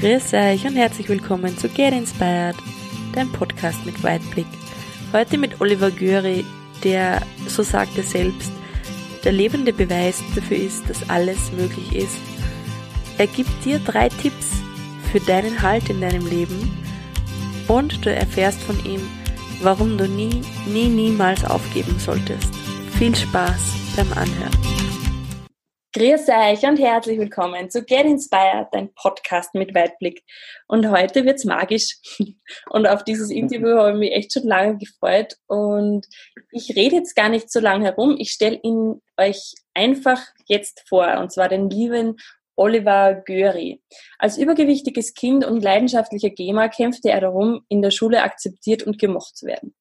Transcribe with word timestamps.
Grüß 0.00 0.32
euch 0.34 0.64
und 0.64 0.76
herzlich 0.76 1.08
willkommen 1.08 1.58
zu 1.58 1.68
Get 1.68 1.92
Inspired, 1.92 2.54
dein 3.14 3.32
Podcast 3.32 3.84
mit 3.84 4.00
Weitblick. 4.04 4.46
Heute 5.12 5.36
mit 5.38 5.60
Oliver 5.60 5.90
Göri, 5.90 6.44
der, 6.84 7.20
so 7.48 7.64
sagt 7.64 7.98
er 7.98 8.04
selbst, 8.04 8.52
der 9.24 9.32
lebende 9.32 9.72
Beweis 9.72 10.22
dafür 10.36 10.56
ist, 10.56 10.88
dass 10.88 11.10
alles 11.10 11.50
möglich 11.50 11.96
ist. 11.96 12.16
Er 13.18 13.26
gibt 13.26 13.50
dir 13.64 13.80
drei 13.80 14.08
Tipps 14.08 14.62
für 15.10 15.18
deinen 15.18 15.60
Halt 15.62 15.90
in 15.90 16.00
deinem 16.00 16.28
Leben 16.28 16.70
und 17.66 18.06
du 18.06 18.14
erfährst 18.14 18.62
von 18.62 18.78
ihm, 18.86 19.00
warum 19.62 19.98
du 19.98 20.06
nie, 20.06 20.42
nie, 20.72 20.86
niemals 20.86 21.44
aufgeben 21.44 21.98
solltest. 21.98 22.54
Viel 22.98 23.16
Spaß 23.16 23.74
beim 23.96 24.12
Anhören. 24.12 24.87
Grüß 25.98 26.28
euch 26.28 26.62
und 26.62 26.78
herzlich 26.78 27.18
willkommen 27.18 27.70
zu 27.70 27.82
Get 27.82 28.04
Inspired, 28.04 28.68
dein 28.70 28.94
Podcast 28.94 29.52
mit 29.56 29.74
Weitblick. 29.74 30.22
Und 30.68 30.88
heute 30.92 31.24
wird's 31.24 31.44
magisch. 31.44 31.96
Und 32.70 32.86
auf 32.86 33.02
dieses 33.02 33.30
Interview 33.30 33.76
habe 33.76 33.90
ich 33.90 33.98
mich 33.98 34.12
echt 34.12 34.32
schon 34.32 34.44
lange 34.44 34.78
gefreut. 34.78 35.34
Und 35.48 36.06
ich 36.52 36.76
rede 36.76 36.94
jetzt 36.94 37.16
gar 37.16 37.28
nicht 37.28 37.50
so 37.50 37.58
lange 37.58 37.86
herum. 37.86 38.14
Ich 38.16 38.30
stelle 38.30 38.60
ihn 38.62 39.02
euch 39.16 39.54
einfach 39.74 40.22
jetzt 40.46 40.84
vor. 40.88 41.18
Und 41.18 41.32
zwar 41.32 41.48
den 41.48 41.68
lieben 41.68 42.14
Oliver 42.54 43.20
Göri. 43.26 43.82
Als 44.20 44.38
übergewichtiges 44.38 45.14
Kind 45.14 45.44
und 45.44 45.64
leidenschaftlicher 45.64 46.30
Gamer 46.30 46.68
kämpfte 46.68 47.10
er 47.10 47.22
darum, 47.22 47.64
in 47.68 47.82
der 47.82 47.90
Schule 47.90 48.22
akzeptiert 48.22 48.84
und 48.84 49.00
gemocht 49.00 49.36
zu 49.36 49.46
werden. 49.46 49.74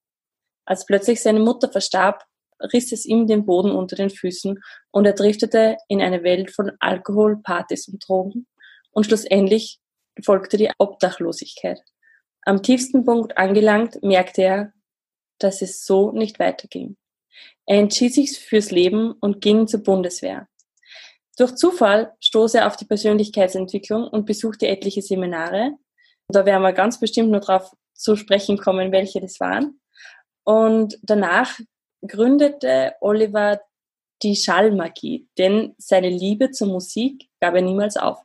Als 0.65 0.87
plötzlich 0.87 1.21
seine 1.21 1.41
Mutter 1.41 1.69
verstarb, 1.69 2.25
riss 2.73 2.91
es 2.91 3.05
ihm 3.05 3.27
den 3.27 3.45
Boden 3.45 3.71
unter 3.71 3.95
den 3.95 4.09
Füßen 4.09 4.59
und 4.91 5.05
er 5.05 5.13
driftete 5.13 5.77
in 5.87 6.01
eine 6.01 6.23
Welt 6.23 6.51
von 6.51 6.71
Alkohol, 6.79 7.41
Partys 7.41 7.87
und 7.87 8.03
Drogen 8.07 8.47
und 8.91 9.05
schlussendlich 9.05 9.79
folgte 10.23 10.57
die 10.57 10.71
Obdachlosigkeit. 10.77 11.79
Am 12.41 12.63
tiefsten 12.63 13.03
Punkt 13.05 13.37
angelangt, 13.37 14.01
merkte 14.01 14.41
er, 14.41 14.73
dass 15.39 15.61
es 15.61 15.85
so 15.85 16.11
nicht 16.11 16.39
weiterging. 16.39 16.97
Er 17.65 17.79
entschied 17.79 18.13
sich 18.13 18.39
fürs 18.39 18.71
Leben 18.71 19.11
und 19.11 19.41
ging 19.41 19.67
zur 19.67 19.83
Bundeswehr. 19.83 20.47
Durch 21.37 21.55
Zufall 21.55 22.13
stoß 22.19 22.55
er 22.55 22.67
auf 22.67 22.77
die 22.77 22.85
Persönlichkeitsentwicklung 22.85 24.07
und 24.07 24.25
besuchte 24.25 24.67
etliche 24.67 25.01
Seminare. 25.01 25.73
Da 26.29 26.45
werden 26.45 26.63
wir 26.63 26.73
ganz 26.73 26.99
bestimmt 26.99 27.29
nur 27.29 27.41
darauf 27.41 27.71
zu 27.93 28.15
sprechen 28.15 28.57
kommen, 28.57 28.91
welche 28.91 29.21
das 29.21 29.39
waren. 29.39 29.79
Und 30.43 30.97
danach 31.03 31.59
gründete 32.05 32.93
Oliver 33.01 33.59
die 34.23 34.35
Schallmagie, 34.35 35.27
denn 35.37 35.75
seine 35.77 36.09
Liebe 36.09 36.51
zur 36.51 36.67
Musik 36.67 37.27
gab 37.39 37.55
er 37.55 37.61
niemals 37.61 37.97
auf. 37.97 38.19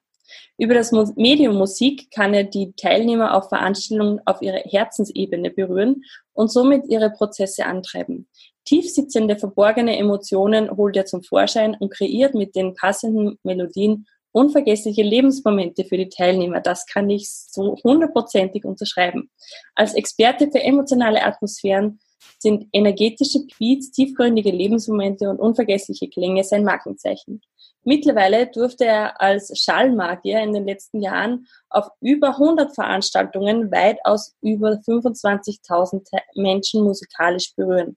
Über 0.56 0.75
das 0.75 0.92
Medium 1.17 1.56
Musik 1.56 2.11
kann 2.11 2.33
er 2.33 2.45
die 2.45 2.73
Teilnehmer 2.75 3.34
auf 3.34 3.48
Veranstaltungen 3.48 4.20
auf 4.25 4.41
ihre 4.41 4.59
Herzensebene 4.59 5.51
berühren 5.51 6.03
und 6.33 6.51
somit 6.51 6.87
ihre 6.89 7.11
Prozesse 7.11 7.67
antreiben. 7.67 8.29
Tiefsitzende, 8.64 9.37
verborgene 9.37 9.98
Emotionen 9.98 10.70
holt 10.75 10.97
er 10.97 11.05
zum 11.05 11.23
Vorschein 11.23 11.77
und 11.79 11.91
kreiert 11.91 12.34
mit 12.34 12.55
den 12.55 12.75
passenden 12.75 13.39
Melodien 13.42 14.07
unvergessliche 14.31 15.03
Lebensmomente 15.03 15.84
für 15.84 15.98
die 15.98 16.09
Teilnehmer. 16.09 16.61
Das 16.61 16.86
kann 16.86 17.11
ich 17.11 17.31
so 17.31 17.77
hundertprozentig 17.84 18.64
unterschreiben. 18.64 19.31
Als 19.75 19.95
Experte 19.95 20.51
für 20.51 20.62
emotionale 20.62 21.23
Atmosphären 21.23 22.01
sind 22.39 22.67
energetische 22.73 23.41
Beats, 23.59 23.91
tiefgründige 23.91 24.51
Lebensmomente 24.51 25.28
und 25.28 25.39
unvergessliche 25.39 26.09
Klänge 26.09 26.45
sein 26.45 26.64
Markenzeichen. 26.64 27.41
Mittlerweile 27.84 28.47
durfte 28.47 28.84
er 28.84 29.20
als 29.20 29.53
Schallmagier 29.59 30.41
in 30.41 30.53
den 30.53 30.67
letzten 30.67 31.01
Jahren 31.01 31.47
auf 31.69 31.89
über 32.01 32.29
100 32.29 32.75
Veranstaltungen 32.75 33.73
weitaus 33.73 34.37
über 34.41 34.73
25.000 34.87 36.06
Menschen 36.37 36.84
musikalisch 36.84 37.55
berühren. 37.56 37.97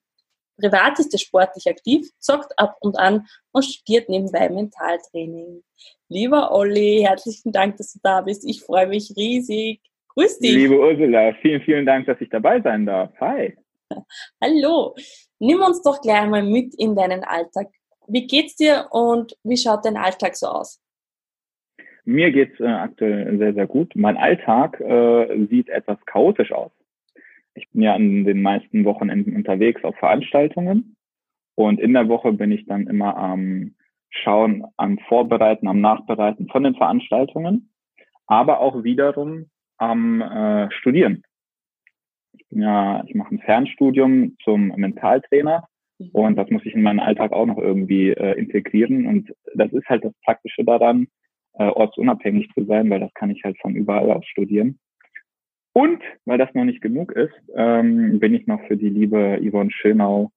Privat 0.57 0.99
ist 0.99 1.13
er 1.13 1.19
sportlich 1.19 1.67
aktiv, 1.67 2.09
zockt 2.19 2.57
ab 2.57 2.77
und 2.79 2.97
an 2.97 3.27
und 3.51 3.65
studiert 3.65 4.09
nebenbei 4.09 4.49
Mentaltraining. 4.49 5.63
Lieber 6.07 6.51
Olli, 6.51 7.03
herzlichen 7.05 7.51
Dank, 7.51 7.77
dass 7.77 7.93
du 7.93 7.99
da 8.01 8.21
bist. 8.21 8.47
Ich 8.47 8.61
freue 8.61 8.87
mich 8.87 9.13
riesig. 9.17 9.81
Grüß 10.15 10.39
dich. 10.39 10.53
Liebe 10.53 10.79
Ursula, 10.79 11.33
vielen, 11.41 11.61
vielen 11.61 11.85
Dank, 11.85 12.05
dass 12.05 12.21
ich 12.21 12.29
dabei 12.29 12.61
sein 12.61 12.85
darf. 12.85 13.11
Hi. 13.19 13.55
Hallo, 14.41 14.95
nimm 15.39 15.61
uns 15.61 15.81
doch 15.81 16.01
gleich 16.01 16.27
mal 16.27 16.43
mit 16.43 16.73
in 16.75 16.95
deinen 16.95 17.23
Alltag. 17.23 17.67
Wie 18.07 18.27
geht's 18.27 18.55
dir 18.55 18.87
und 18.91 19.35
wie 19.43 19.57
schaut 19.57 19.85
dein 19.85 19.97
Alltag 19.97 20.35
so 20.35 20.47
aus? 20.47 20.81
Mir 22.03 22.31
geht's 22.31 22.59
äh, 22.59 22.67
aktuell 22.67 23.37
sehr, 23.37 23.53
sehr 23.53 23.67
gut. 23.67 23.95
Mein 23.95 24.17
Alltag 24.17 24.79
äh, 24.79 25.47
sieht 25.47 25.69
etwas 25.69 25.97
chaotisch 26.05 26.51
aus. 26.51 26.71
Ich 27.55 27.69
bin 27.71 27.81
ja 27.81 27.95
an 27.95 28.25
den 28.25 28.41
meisten 28.41 28.85
Wochenenden 28.85 29.35
unterwegs 29.35 29.83
auf 29.83 29.95
Veranstaltungen 29.97 30.95
und 31.55 31.79
in 31.79 31.93
der 31.93 32.07
Woche 32.07 32.33
bin 32.33 32.51
ich 32.51 32.65
dann 32.65 32.87
immer 32.87 33.17
am 33.17 33.75
Schauen, 34.09 34.65
am 34.77 34.99
Vorbereiten, 35.07 35.67
am 35.67 35.81
Nachbereiten 35.81 36.47
von 36.47 36.63
den 36.63 36.75
Veranstaltungen, 36.75 37.71
aber 38.27 38.59
auch 38.59 38.83
wiederum 38.83 39.49
am 39.77 40.21
äh, 40.21 40.71
Studieren 40.71 41.23
ja, 42.49 43.03
ich 43.05 43.15
mache 43.15 43.35
ein 43.35 43.39
Fernstudium 43.39 44.37
zum 44.43 44.67
Mentaltrainer 44.67 45.67
mhm. 45.99 46.09
und 46.11 46.35
das 46.35 46.49
muss 46.49 46.65
ich 46.65 46.73
in 46.73 46.81
meinen 46.81 46.99
Alltag 46.99 47.31
auch 47.31 47.45
noch 47.45 47.57
irgendwie 47.57 48.09
äh, 48.09 48.37
integrieren. 48.37 49.07
Und 49.07 49.33
das 49.55 49.71
ist 49.73 49.87
halt 49.87 50.03
das 50.05 50.13
Praktische 50.23 50.63
daran, 50.63 51.07
äh, 51.53 51.65
ortsunabhängig 51.65 52.49
zu 52.53 52.65
sein, 52.65 52.89
weil 52.89 52.99
das 52.99 53.13
kann 53.13 53.29
ich 53.29 53.43
halt 53.43 53.57
von 53.59 53.75
überall 53.75 54.11
aus 54.11 54.25
studieren. 54.25 54.79
Und 55.73 56.01
weil 56.23 56.37
das 56.37 56.53
noch 56.53 56.63
nicht 56.63 56.81
genug 56.81 57.11
ist, 57.11 57.33
ähm, 57.55 58.19
bin 58.19 58.33
ich 58.33 58.47
noch 58.47 58.61
für 58.67 58.77
die 58.77 58.89
liebe 58.89 59.39
Yvonne 59.41 59.71
Schönau 59.71 60.31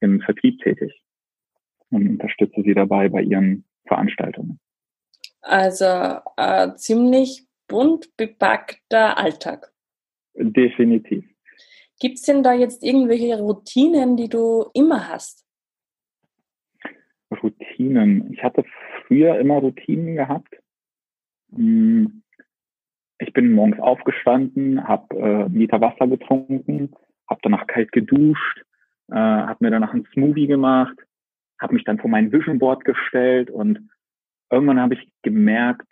im 0.00 0.20
Vertrieb 0.20 0.60
tätig 0.60 0.92
und 1.90 2.06
unterstütze 2.08 2.62
sie 2.62 2.74
dabei 2.74 3.08
bei 3.08 3.22
ihren 3.22 3.64
Veranstaltungen. 3.86 4.58
Also 5.40 5.86
äh, 6.36 6.74
ziemlich 6.76 7.46
bunt 7.68 8.14
bepackter 8.16 9.16
Alltag. 9.16 9.72
Definitiv. 10.34 11.24
Gibt 12.02 12.16
es 12.16 12.22
denn 12.22 12.42
da 12.42 12.52
jetzt 12.52 12.82
irgendwelche 12.82 13.38
Routinen, 13.38 14.16
die 14.16 14.28
du 14.28 14.66
immer 14.74 15.08
hast? 15.08 15.46
Routinen. 17.30 18.32
Ich 18.32 18.42
hatte 18.42 18.64
früher 19.06 19.38
immer 19.38 19.58
Routinen 19.58 20.16
gehabt. 20.16 20.52
Hm, 21.54 22.24
ich 23.20 23.32
bin 23.32 23.52
morgens 23.52 23.78
aufgestanden, 23.78 24.82
habe 24.88 25.16
äh, 25.16 25.44
einen 25.44 25.54
Liter 25.54 25.80
Wasser 25.80 26.08
getrunken, 26.08 26.92
habe 27.30 27.38
danach 27.44 27.68
kalt 27.68 27.92
geduscht, 27.92 28.64
äh, 29.12 29.14
habe 29.14 29.64
mir 29.64 29.70
danach 29.70 29.94
einen 29.94 30.08
Smoothie 30.12 30.48
gemacht, 30.48 30.98
habe 31.60 31.74
mich 31.74 31.84
dann 31.84 32.00
vor 32.00 32.10
mein 32.10 32.32
Vision 32.32 32.58
Board 32.58 32.84
gestellt 32.84 33.48
und 33.48 33.88
irgendwann 34.50 34.80
habe 34.80 34.94
ich 34.94 35.08
gemerkt, 35.22 35.86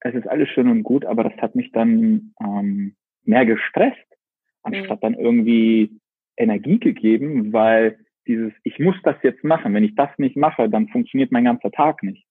es 0.00 0.16
ist 0.16 0.26
alles 0.26 0.48
schön 0.48 0.68
und 0.68 0.82
gut, 0.82 1.04
aber 1.04 1.22
das 1.22 1.40
hat 1.40 1.54
mich 1.54 1.70
dann 1.70 2.34
ähm, 2.40 2.96
mehr 3.22 3.46
gestresst 3.46 4.17
anstatt 4.62 5.02
dann 5.02 5.14
irgendwie 5.14 5.98
Energie 6.36 6.78
gegeben, 6.78 7.52
weil 7.52 7.98
dieses, 8.26 8.52
ich 8.62 8.78
muss 8.78 8.96
das 9.02 9.16
jetzt 9.22 9.42
machen. 9.42 9.74
Wenn 9.74 9.84
ich 9.84 9.94
das 9.94 10.10
nicht 10.18 10.36
mache, 10.36 10.68
dann 10.68 10.88
funktioniert 10.88 11.32
mein 11.32 11.44
ganzer 11.44 11.70
Tag 11.70 12.02
nicht. 12.02 12.24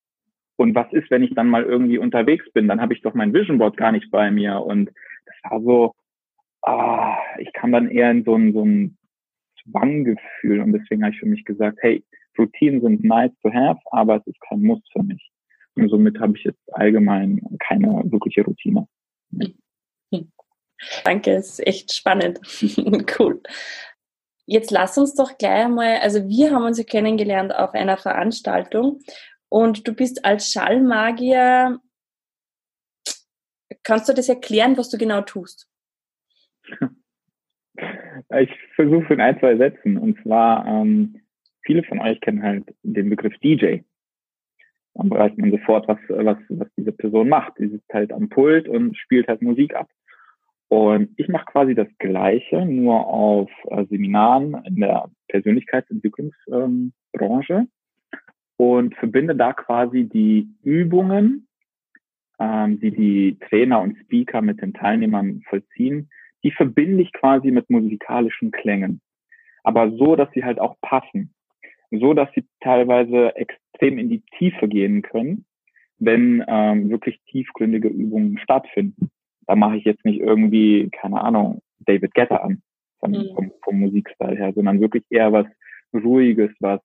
Und 0.55 0.73
was 0.75 0.91
ist, 0.93 1.11
wenn 1.11 1.23
ich 1.23 1.33
dann 1.35 1.49
mal 1.49 1.63
irgendwie 1.63 1.97
unterwegs 1.97 2.51
bin? 2.51 2.67
Dann 2.67 2.81
habe 2.81 2.93
ich 2.93 3.01
doch 3.01 3.13
mein 3.13 3.33
Vision 3.33 3.57
Board 3.57 3.77
gar 3.77 3.91
nicht 3.91 4.09
bei 4.11 4.31
mir. 4.31 4.59
Und 4.59 4.89
das 5.25 5.51
war 5.51 5.61
so, 5.61 5.93
ah, 6.63 7.17
ich 7.39 7.51
kam 7.53 7.71
dann 7.71 7.89
eher 7.89 8.09
in 8.11 8.23
so 8.23 8.35
ein, 8.35 8.53
so 8.53 8.65
ein 8.65 8.97
Zwanggefühl. 9.63 10.61
Und 10.61 10.73
deswegen 10.73 11.03
habe 11.03 11.13
ich 11.13 11.19
für 11.19 11.27
mich 11.27 11.45
gesagt, 11.45 11.77
hey, 11.81 12.03
Routinen 12.37 12.81
sind 12.81 13.03
nice 13.03 13.31
to 13.41 13.51
have, 13.51 13.79
aber 13.91 14.17
es 14.17 14.27
ist 14.27 14.39
kein 14.41 14.61
Muss 14.61 14.81
für 14.91 15.03
mich. 15.03 15.31
Und 15.75 15.89
somit 15.89 16.19
habe 16.19 16.35
ich 16.37 16.43
jetzt 16.43 16.73
allgemein 16.73 17.39
keine 17.59 18.03
wirkliche 18.11 18.43
Routine. 18.43 18.87
Hm. 19.31 19.53
Danke, 21.03 21.33
ist 21.33 21.65
echt 21.65 21.93
spannend. 21.93 22.39
cool. 23.19 23.41
Jetzt 24.45 24.71
lass 24.71 24.97
uns 24.97 25.13
doch 25.15 25.37
gleich 25.37 25.65
einmal, 25.65 25.97
also 25.97 26.27
wir 26.27 26.51
haben 26.51 26.63
uns 26.63 26.77
ja 26.77 26.83
kennengelernt 26.85 27.53
auf 27.53 27.73
einer 27.73 27.97
Veranstaltung 27.97 29.01
und 29.49 29.87
du 29.87 29.93
bist 29.93 30.23
als 30.23 30.51
Schallmagier, 30.51 31.79
kannst 33.83 34.07
du 34.07 34.13
das 34.13 34.29
erklären, 34.29 34.77
was 34.77 34.89
du 34.89 34.97
genau 34.97 35.21
tust? 35.21 35.69
Ich 38.39 38.49
versuche 38.75 39.13
in 39.13 39.21
ein, 39.21 39.39
zwei 39.39 39.55
Sätzen. 39.55 39.97
Und 39.97 40.19
zwar, 40.23 40.65
ähm, 40.65 41.21
viele 41.61 41.83
von 41.83 41.99
euch 41.99 42.19
kennen 42.21 42.41
halt 42.41 42.65
den 42.81 43.09
Begriff 43.09 43.37
DJ. 43.43 43.81
Dann 44.95 45.11
weiß 45.11 45.33
man 45.37 45.51
sofort, 45.51 45.87
was, 45.87 45.99
was, 46.07 46.37
was 46.49 46.67
diese 46.75 46.91
Person 46.91 47.29
macht. 47.29 47.59
Die 47.59 47.67
sitzt 47.67 47.93
halt 47.93 48.11
am 48.11 48.29
Pult 48.29 48.67
und 48.67 48.97
spielt 48.97 49.27
halt 49.27 49.43
Musik 49.43 49.75
ab. 49.75 49.87
Und 50.69 51.09
ich 51.17 51.29
mache 51.29 51.45
quasi 51.45 51.75
das 51.75 51.87
Gleiche, 51.97 52.65
nur 52.65 53.07
auf 53.07 53.49
äh, 53.69 53.85
Seminaren 53.85 54.61
in 54.65 54.75
der 54.77 55.09
Persönlichkeitsentwicklungsbranche 55.29 57.53
ähm, 57.53 57.69
und 58.57 58.95
verbinde 58.95 59.35
da 59.35 59.53
quasi 59.53 60.05
die 60.05 60.49
Übungen 60.63 61.47
ähm, 62.39 62.79
die 62.79 62.91
die 62.91 63.37
Trainer 63.47 63.81
und 63.81 63.97
Speaker 63.99 64.41
mit 64.41 64.61
den 64.61 64.73
Teilnehmern 64.73 65.41
vollziehen, 65.49 66.09
die 66.43 66.51
verbinde 66.51 67.03
ich 67.03 67.13
quasi 67.13 67.51
mit 67.51 67.69
musikalischen 67.69 68.51
Klängen. 68.51 69.01
Aber 69.63 69.91
so, 69.91 70.15
dass 70.15 70.29
sie 70.33 70.43
halt 70.43 70.59
auch 70.59 70.75
passen. 70.81 71.33
So, 71.89 72.13
dass 72.13 72.29
sie 72.35 72.45
teilweise 72.59 73.35
extrem 73.35 73.97
in 73.97 74.09
die 74.09 74.21
Tiefe 74.37 74.67
gehen 74.67 75.01
können, 75.01 75.45
wenn 75.99 76.43
ähm, 76.47 76.89
wirklich 76.89 77.19
tiefgründige 77.29 77.87
Übungen 77.87 78.37
stattfinden. 78.39 79.09
Da 79.47 79.55
mache 79.55 79.77
ich 79.77 79.85
jetzt 79.85 80.05
nicht 80.05 80.19
irgendwie, 80.19 80.89
keine 80.91 81.21
Ahnung, 81.21 81.61
David 81.79 82.13
Guetta 82.13 82.37
an, 82.37 82.61
von, 82.99 83.11
mhm. 83.11 83.29
vom, 83.35 83.51
vom 83.63 83.79
Musikstil 83.79 84.37
her, 84.37 84.53
sondern 84.53 84.81
wirklich 84.81 85.03
eher 85.09 85.31
was 85.31 85.47
Ruhiges, 85.93 86.51
was, 86.59 86.81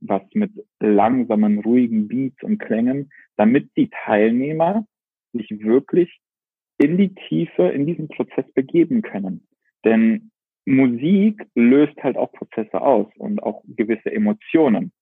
was 0.00 0.22
mit 0.32 0.50
langsamen, 0.80 1.60
ruhigen 1.60 2.08
Beats 2.08 2.42
und 2.42 2.58
Klängen, 2.58 3.10
damit 3.36 3.70
die 3.76 3.90
Teilnehmer 4.04 4.86
sich 5.32 5.50
wirklich 5.62 6.18
in 6.78 6.96
die 6.96 7.14
Tiefe, 7.28 7.68
in 7.68 7.86
diesen 7.86 8.08
Prozess 8.08 8.50
begeben 8.54 9.02
können. 9.02 9.46
Denn 9.84 10.30
Musik 10.66 11.46
löst 11.54 11.96
halt 12.02 12.16
auch 12.16 12.32
Prozesse 12.32 12.80
aus 12.80 13.06
und 13.18 13.42
auch 13.42 13.62
gewisse 13.66 14.10
Emotionen. 14.10 14.92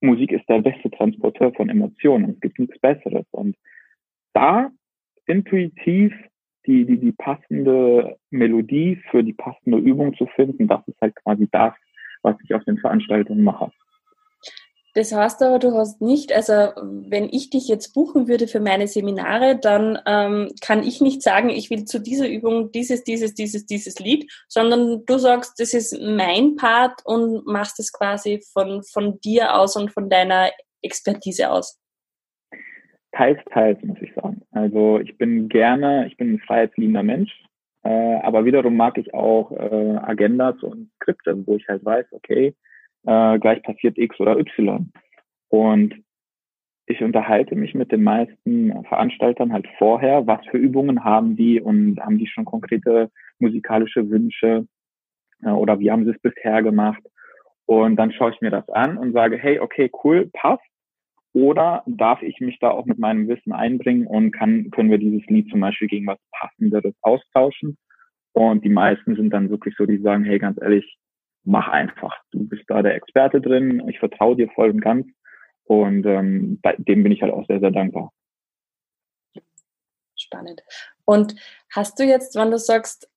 Musik 0.00 0.32
ist 0.32 0.48
der 0.48 0.60
beste 0.60 0.90
Transporteur 0.90 1.52
von 1.52 1.68
Emotionen. 1.68 2.30
Es 2.30 2.40
gibt 2.40 2.58
nichts 2.58 2.78
Besseres. 2.78 3.26
Und 3.32 3.56
da 4.32 4.70
intuitiv 5.30 6.12
die, 6.66 6.84
die, 6.84 6.98
die 6.98 7.12
passende 7.12 8.18
Melodie 8.30 9.02
für 9.10 9.24
die 9.24 9.32
passende 9.32 9.78
Übung 9.78 10.14
zu 10.16 10.26
finden, 10.26 10.68
das 10.68 10.86
ist 10.86 11.00
halt 11.00 11.14
quasi 11.16 11.48
das, 11.50 11.72
was 12.22 12.36
ich 12.44 12.54
auf 12.54 12.64
den 12.64 12.78
Veranstaltungen 12.78 13.42
mache. 13.42 13.70
Das 14.94 15.12
heißt 15.12 15.40
aber, 15.42 15.60
du 15.60 15.72
hast 15.72 16.00
nicht, 16.00 16.32
also 16.32 16.52
wenn 16.52 17.28
ich 17.30 17.50
dich 17.50 17.68
jetzt 17.68 17.94
buchen 17.94 18.26
würde 18.26 18.48
für 18.48 18.58
meine 18.58 18.88
Seminare, 18.88 19.56
dann 19.56 20.00
ähm, 20.04 20.52
kann 20.60 20.82
ich 20.82 21.00
nicht 21.00 21.22
sagen, 21.22 21.48
ich 21.48 21.70
will 21.70 21.84
zu 21.84 22.00
dieser 22.00 22.28
Übung 22.28 22.72
dieses, 22.72 23.04
dieses, 23.04 23.34
dieses, 23.34 23.66
dieses 23.66 24.00
Lied, 24.00 24.30
sondern 24.48 25.04
du 25.06 25.18
sagst, 25.18 25.60
das 25.60 25.74
ist 25.74 25.96
mein 26.00 26.56
Part 26.56 27.02
und 27.04 27.46
machst 27.46 27.78
es 27.78 27.92
quasi 27.92 28.42
von, 28.52 28.82
von 28.82 29.20
dir 29.20 29.54
aus 29.54 29.76
und 29.76 29.92
von 29.92 30.10
deiner 30.10 30.50
Expertise 30.82 31.50
aus. 31.50 31.78
Teils, 33.12 33.40
teils, 33.52 33.82
muss 33.82 34.00
ich 34.00 34.12
sagen. 34.14 34.42
Also 34.52 35.00
ich 35.00 35.18
bin 35.18 35.48
gerne, 35.48 36.06
ich 36.06 36.16
bin 36.16 36.34
ein 36.34 36.38
freiheitsliebender 36.40 37.02
Mensch, 37.02 37.32
äh, 37.82 38.16
aber 38.22 38.44
wiederum 38.44 38.76
mag 38.76 38.98
ich 38.98 39.12
auch 39.14 39.50
äh, 39.52 39.96
Agendas 39.96 40.62
und 40.62 40.90
Skripte, 40.96 41.46
wo 41.46 41.56
ich 41.56 41.66
halt 41.68 41.84
weiß, 41.84 42.06
okay, 42.12 42.54
äh, 43.06 43.38
gleich 43.38 43.62
passiert 43.62 43.98
X 43.98 44.18
oder 44.20 44.38
Y. 44.38 44.92
Und 45.48 45.94
ich 46.86 47.02
unterhalte 47.02 47.54
mich 47.54 47.74
mit 47.74 47.92
den 47.92 48.02
meisten 48.02 48.84
Veranstaltern 48.84 49.52
halt 49.52 49.66
vorher, 49.78 50.26
was 50.26 50.44
für 50.46 50.58
Übungen 50.58 51.04
haben 51.04 51.36
die 51.36 51.60
und 51.60 52.00
haben 52.00 52.18
die 52.18 52.26
schon 52.26 52.44
konkrete 52.44 53.10
musikalische 53.38 54.10
Wünsche 54.10 54.66
äh, 55.42 55.50
oder 55.50 55.78
wie 55.78 55.90
haben 55.90 56.04
sie 56.04 56.10
es 56.10 56.20
bisher 56.20 56.62
gemacht. 56.62 57.02
Und 57.66 57.96
dann 57.96 58.12
schaue 58.12 58.32
ich 58.32 58.40
mir 58.40 58.50
das 58.50 58.68
an 58.70 58.98
und 58.98 59.12
sage, 59.12 59.38
hey, 59.38 59.60
okay, 59.60 59.90
cool, 60.02 60.28
passt. 60.32 60.64
Oder 61.32 61.82
darf 61.86 62.22
ich 62.22 62.40
mich 62.40 62.58
da 62.58 62.70
auch 62.70 62.86
mit 62.86 62.98
meinem 62.98 63.28
Wissen 63.28 63.52
einbringen 63.52 64.06
und 64.06 64.32
kann, 64.32 64.70
können 64.70 64.90
wir 64.90 64.98
dieses 64.98 65.24
Lied 65.26 65.48
zum 65.50 65.60
Beispiel 65.60 65.88
gegen 65.88 66.06
was 66.06 66.18
Passenderes 66.32 66.94
austauschen? 67.02 67.78
Und 68.32 68.64
die 68.64 68.70
meisten 68.70 69.16
sind 69.16 69.30
dann 69.30 69.50
wirklich 69.50 69.74
so, 69.76 69.86
die 69.86 69.98
sagen, 69.98 70.24
hey, 70.24 70.38
ganz 70.38 70.60
ehrlich, 70.60 70.98
mach 71.44 71.68
einfach. 71.68 72.16
Du 72.32 72.48
bist 72.48 72.64
da 72.68 72.82
der 72.82 72.94
Experte 72.94 73.40
drin, 73.40 73.88
ich 73.88 73.98
vertraue 73.98 74.36
dir 74.36 74.48
voll 74.50 74.70
und 74.70 74.80
ganz 74.80 75.06
und 75.70 76.04
ähm, 76.04 76.60
bei 76.62 76.74
dem 76.78 77.04
bin 77.04 77.12
ich 77.12 77.22
halt 77.22 77.32
auch 77.32 77.46
sehr, 77.46 77.60
sehr 77.60 77.70
dankbar. 77.70 78.12
Spannend. 80.16 80.64
Und 81.04 81.36
hast 81.72 82.00
du 82.00 82.02
jetzt, 82.02 82.34
wenn 82.34 82.50
du 82.50 82.58
sagst, 82.58 83.08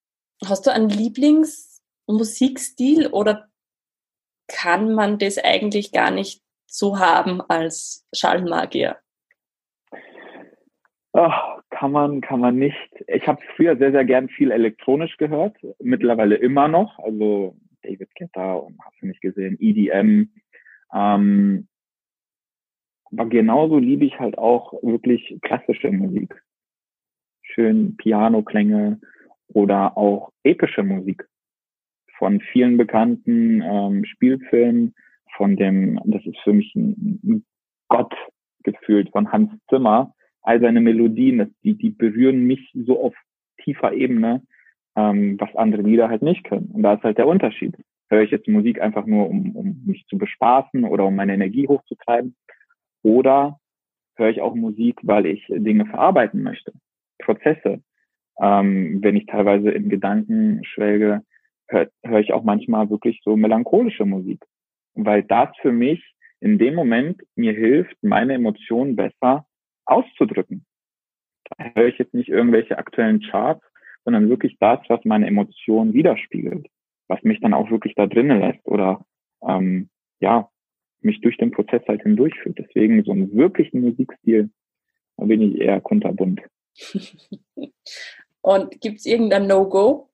hast 0.45 0.67
du 0.67 0.71
einen 0.71 0.89
Lieblingsmusikstil 0.89 3.07
oder 3.07 3.49
kann 4.47 4.93
man 4.93 5.17
das 5.17 5.39
eigentlich 5.39 5.91
gar 5.91 6.11
nicht 6.11 6.42
so 6.73 6.97
haben 6.97 7.39
als 7.41 8.07
Schallmagier? 8.13 8.97
Ach, 11.13 11.61
kann 11.69 11.91
man, 11.91 12.21
kann 12.21 12.39
man 12.39 12.57
nicht. 12.57 12.75
Ich 13.07 13.27
habe 13.27 13.39
früher 13.55 13.77
sehr, 13.77 13.91
sehr 13.91 14.03
gern 14.05 14.27
viel 14.29 14.49
elektronisch 14.49 15.17
gehört, 15.17 15.55
mittlerweile 15.79 16.35
immer 16.35 16.67
noch. 16.67 16.97
Also 16.97 17.55
David 17.83 18.09
Guetta 18.15 18.55
und 18.55 18.75
hast 18.83 18.99
du 18.99 19.05
nicht 19.05 19.21
gesehen, 19.21 19.57
EDM. 19.59 20.31
Ähm, 20.91 21.67
aber 23.11 23.27
genauso 23.27 23.77
liebe 23.77 24.05
ich 24.05 24.19
halt 24.19 24.39
auch 24.39 24.73
wirklich 24.81 25.37
klassische 25.43 25.91
Musik. 25.91 26.33
Schön 27.43 27.95
Piano-Klänge 27.97 28.99
oder 29.49 29.95
auch 29.95 30.31
epische 30.43 30.81
Musik. 30.81 31.27
Von 32.17 32.41
vielen 32.41 32.77
bekannten 32.77 33.61
ähm, 33.61 34.05
Spielfilmen, 34.05 34.95
von 35.35 35.55
dem, 35.55 35.99
das 36.05 36.25
ist 36.25 36.39
für 36.43 36.53
mich 36.53 36.73
ein, 36.75 37.45
Gott 37.89 38.13
gefühlt, 38.63 39.09
von 39.11 39.31
Hans 39.31 39.51
Zimmer. 39.69 40.13
All 40.41 40.59
seine 40.59 40.81
Melodien, 40.81 41.37
das, 41.37 41.47
die, 41.63 41.75
die 41.77 41.89
berühren 41.89 42.45
mich 42.45 42.71
so 42.73 43.01
auf 43.01 43.15
tiefer 43.63 43.93
Ebene, 43.93 44.41
ähm, 44.95 45.39
was 45.39 45.55
andere 45.55 45.81
Lieder 45.81 46.09
halt 46.09 46.21
nicht 46.21 46.43
können. 46.43 46.67
Und 46.73 46.83
da 46.83 46.93
ist 46.93 47.03
halt 47.03 47.17
der 47.17 47.27
Unterschied. 47.27 47.75
Höre 48.09 48.23
ich 48.23 48.31
jetzt 48.31 48.47
Musik 48.47 48.81
einfach 48.81 49.05
nur, 49.05 49.29
um, 49.29 49.55
um 49.55 49.83
mich 49.85 50.05
zu 50.07 50.17
bespaßen 50.17 50.83
oder 50.83 51.05
um 51.05 51.15
meine 51.15 51.33
Energie 51.33 51.67
hochzutreiben? 51.67 52.35
Oder 53.01 53.59
höre 54.15 54.29
ich 54.29 54.41
auch 54.41 54.55
Musik, 54.55 54.99
weil 55.03 55.25
ich 55.25 55.45
Dinge 55.49 55.85
verarbeiten 55.85 56.43
möchte? 56.43 56.73
Prozesse. 57.19 57.81
Ähm, 58.41 58.99
wenn 59.01 59.15
ich 59.15 59.25
teilweise 59.25 59.69
in 59.71 59.89
Gedanken 59.89 60.63
schwelge, 60.63 61.21
höre 61.67 61.89
hör 62.03 62.19
ich 62.19 62.33
auch 62.33 62.43
manchmal 62.43 62.89
wirklich 62.89 63.21
so 63.23 63.35
melancholische 63.35 64.05
Musik. 64.05 64.43
Weil 64.95 65.23
das 65.23 65.49
für 65.61 65.71
mich 65.71 66.03
in 66.39 66.57
dem 66.57 66.75
Moment 66.75 67.21
mir 67.35 67.53
hilft, 67.53 67.95
meine 68.01 68.33
Emotionen 68.33 68.95
besser 68.95 69.45
auszudrücken. 69.85 70.65
Da 71.45 71.71
höre 71.75 71.87
ich 71.87 71.97
jetzt 71.97 72.13
nicht 72.13 72.29
irgendwelche 72.29 72.77
aktuellen 72.77 73.21
Charts, 73.21 73.63
sondern 74.03 74.29
wirklich 74.29 74.57
das, 74.59 74.79
was 74.89 75.03
meine 75.05 75.27
Emotionen 75.27 75.93
widerspiegelt, 75.93 76.67
was 77.07 77.23
mich 77.23 77.39
dann 77.39 77.53
auch 77.53 77.71
wirklich 77.71 77.95
da 77.95 78.07
drinnen 78.07 78.39
lässt 78.39 78.65
oder 78.65 79.05
ähm, 79.47 79.89
ja, 80.19 80.49
mich 81.01 81.21
durch 81.21 81.37
den 81.37 81.51
Prozess 81.51 81.81
halt 81.87 82.01
hindurchführt. 82.01 82.57
Deswegen 82.59 83.03
so 83.03 83.11
einen 83.11 83.33
wirklichen 83.35 83.81
Musikstil, 83.81 84.49
da 85.17 85.25
bin 85.25 85.41
ich 85.41 85.59
eher 85.59 85.81
kunterbunt. 85.81 86.41
Und 88.41 88.81
gibt 88.81 88.99
es 88.99 89.05
irgendein 89.05 89.47
No-Go? 89.47 90.09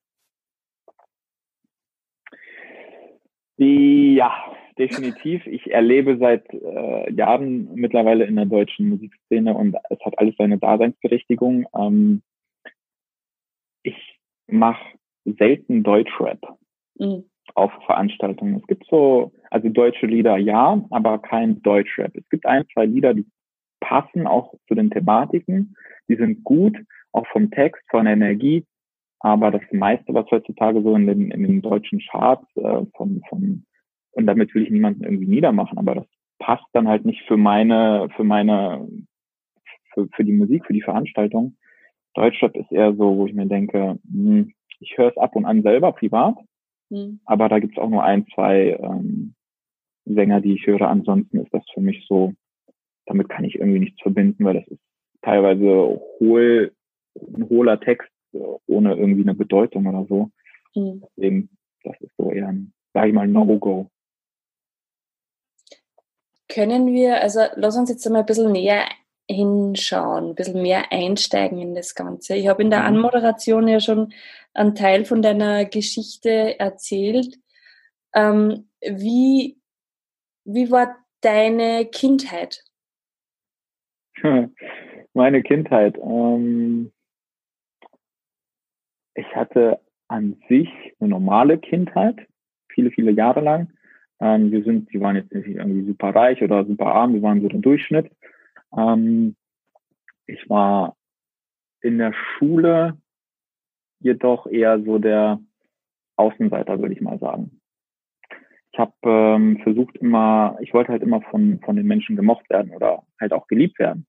Ja, 3.58 4.56
definitiv. 4.80 5.46
Ich 5.46 5.72
erlebe 5.72 6.18
seit 6.18 6.52
äh, 6.54 7.12
Jahren 7.14 7.70
mittlerweile 7.76 8.26
in 8.26 8.38
der 8.38 8.46
deutschen 8.46 8.90
Musikszene 8.90 9.54
und 9.54 9.76
es 9.90 10.00
hat 10.06 10.18
alles 10.18 10.36
seine 10.38 10.58
Daseinsberechtigung. 10.58 11.68
Ähm, 11.76 12.22
ich 13.84 14.20
mache 14.48 14.98
selten 15.26 15.84
Deutschrap 15.84 16.40
mhm. 16.98 17.26
auf 17.56 17.72
Veranstaltungen. 17.86 18.56
Es 18.56 18.68
gibt 18.68 18.86
so, 18.90 19.32
also 19.52 19.70
deutsche 19.70 20.06
Lieder 20.06 20.38
ja, 20.38 20.82
aber 20.90 21.20
kein 21.20 21.62
Deutschrap. 21.62 22.16
Es 22.16 22.28
gibt 22.30 22.46
ein, 22.46 22.66
zwei 22.74 22.86
Lieder, 22.86 23.14
die 23.14 23.26
passen 23.82 24.28
auch 24.28 24.54
zu 24.68 24.76
den 24.76 24.90
Thematiken. 24.90 25.76
Die 26.08 26.16
sind 26.16 26.44
gut, 26.44 26.78
auch 27.12 27.28
vom 27.28 27.52
Text, 27.52 27.82
von 27.90 28.06
der 28.06 28.14
Energie. 28.14 28.66
Aber 29.20 29.52
das 29.52 29.62
meiste, 29.72 30.14
was 30.14 30.30
heutzutage 30.32 30.82
so 30.82 30.96
in 30.96 31.06
den, 31.06 31.32
in 31.32 31.44
den 31.44 31.62
deutschen 31.62 32.00
Charts 32.10 32.48
äh, 32.56 32.86
von, 32.96 33.22
von, 33.28 33.66
und 34.12 34.26
damit 34.26 34.54
will 34.54 34.64
ich 34.64 34.72
niemanden 34.72 35.04
irgendwie 35.04 35.28
niedermachen, 35.28 35.78
aber 35.78 35.96
das 35.96 36.06
passt 36.40 36.66
dann 36.74 36.88
halt 36.88 37.06
nicht 37.06 37.22
für 37.28 37.38
meine, 37.38 38.10
für 38.16 38.24
meine, 38.24 38.88
für, 39.94 40.08
für 40.16 40.24
die 40.24 40.34
Musik, 40.34 40.66
für 40.66 40.74
die 40.74 40.82
Veranstaltung. 40.82 41.58
Deutschrap 42.14 42.56
ist 42.56 42.72
eher 42.72 42.94
so, 42.96 43.18
wo 43.18 43.28
ich 43.28 43.34
mir 43.34 43.46
denke, 43.46 44.00
hm, 44.10 44.54
ich 44.80 44.98
höre 44.98 45.10
es 45.10 45.18
ab 45.18 45.36
und 45.36 45.46
an 45.46 45.62
selber 45.62 45.92
privat, 45.92 46.36
hm. 46.90 47.20
aber 47.26 47.50
da 47.50 47.60
gibt 47.60 47.78
es 47.78 47.84
auch 47.84 47.90
nur 47.90 48.04
ein, 48.04 48.26
zwei 48.34 48.78
ähm, 48.82 49.36
Sänger, 50.06 50.42
die 50.42 50.54
ich 50.54 50.66
höre. 50.66 50.88
Ansonsten 50.88 51.40
ist 51.40 51.54
das 51.54 51.64
für 51.74 51.82
mich 51.82 52.06
so, 52.08 52.34
damit 53.06 53.30
kann 53.30 53.44
ich 53.44 53.56
irgendwie 53.56 53.80
nichts 53.80 54.02
verbinden, 54.02 54.44
weil 54.44 54.56
das 54.56 54.68
ist 54.68 54.82
teilweise 55.22 56.02
hohl, 56.20 56.72
ein 57.16 57.50
hohler 57.50 57.80
Text 57.80 58.10
ohne 58.68 58.96
irgendwie 58.96 59.24
eine 59.24 59.36
Bedeutung 59.36 59.88
oder 59.88 60.06
so. 60.08 60.30
Hm. 60.74 61.04
Deswegen, 61.18 61.50
das 61.84 62.00
ist 62.02 62.16
so 62.18 62.32
eher 62.32 62.48
ein, 62.48 62.74
sag 62.94 63.08
ich 63.08 63.14
mal, 63.14 63.28
No-Go. 63.28 63.90
Können 66.50 66.88
wir, 66.88 67.22
also 67.22 67.42
lass 67.56 67.78
uns 67.78 67.90
jetzt 67.90 68.06
einmal 68.06 68.24
ein 68.24 68.26
bisschen 68.26 68.52
näher 68.52 68.86
hinschauen, 69.30 70.30
ein 70.30 70.36
bisschen 70.36 70.62
mehr 70.62 70.92
einsteigen 70.92 71.60
in 71.60 71.76
das 71.76 71.94
Ganze. 71.94 72.36
Ich 72.36 72.48
habe 72.48 72.64
in 72.64 72.72
der 72.72 72.80
mhm. 72.80 72.86
Anmoderation 72.88 73.68
ja 73.68 73.80
schon 73.80 74.12
einen 74.54 74.74
Teil 74.74 75.06
von 75.06 75.22
deiner 75.22 75.66
Geschichte 75.66 76.60
erzählt. 76.60 77.38
Ähm, 78.14 78.70
wie, 78.82 79.60
wie 80.46 80.72
war 80.72 80.98
deine 81.22 81.86
Kindheit? 81.86 82.64
Meine 85.14 85.44
Kindheit. 85.44 85.98
Ähm, 85.98 86.92
ich 89.14 89.36
hatte 89.36 89.80
an 90.08 90.42
sich 90.50 90.70
eine 91.00 91.10
normale 91.10 91.60
Kindheit, 91.60 92.28
viele, 92.74 92.90
viele 92.90 93.12
Jahre 93.12 93.42
lang. 93.42 93.72
Ähm, 94.20 94.52
wir 94.52 94.64
sind, 94.64 94.92
die 94.94 95.00
waren 95.00 95.16
jetzt 95.16 95.34
nicht 95.34 95.48
irgendwie 95.48 95.86
super 95.86 96.14
reich 96.14 96.42
oder 96.42 96.66
super 96.66 96.88
arm, 96.88 97.14
wir 97.14 97.22
waren 97.22 97.42
so 97.42 97.48
der 97.48 97.60
Durchschnitt. 97.60 98.12
Ähm, 98.78 99.36
ich 100.26 100.50
war 100.50 100.96
in 101.82 101.98
der 101.98 102.14
Schule 102.14 102.98
jedoch 104.00 104.48
eher 104.48 104.82
so 104.82 104.98
der 105.00 105.40
Außenseiter, 106.16 106.80
würde 106.80 106.94
ich 106.94 107.02
mal 107.02 107.20
sagen. 107.20 107.60
Ich 108.72 108.80
habe 108.80 108.94
ähm, 109.04 109.60
versucht 109.64 109.98
immer, 109.98 110.58
ich 110.62 110.74
wollte 110.74 110.92
halt 110.92 111.02
immer 111.02 111.22
von, 111.22 111.60
von 111.64 111.76
den 111.76 111.88
Menschen 111.88 112.16
gemocht 112.16 112.50
werden 112.50 112.72
oder 112.72 113.04
halt 113.20 113.34
auch 113.34 113.48
geliebt 113.48 113.80
werden. 113.80 114.06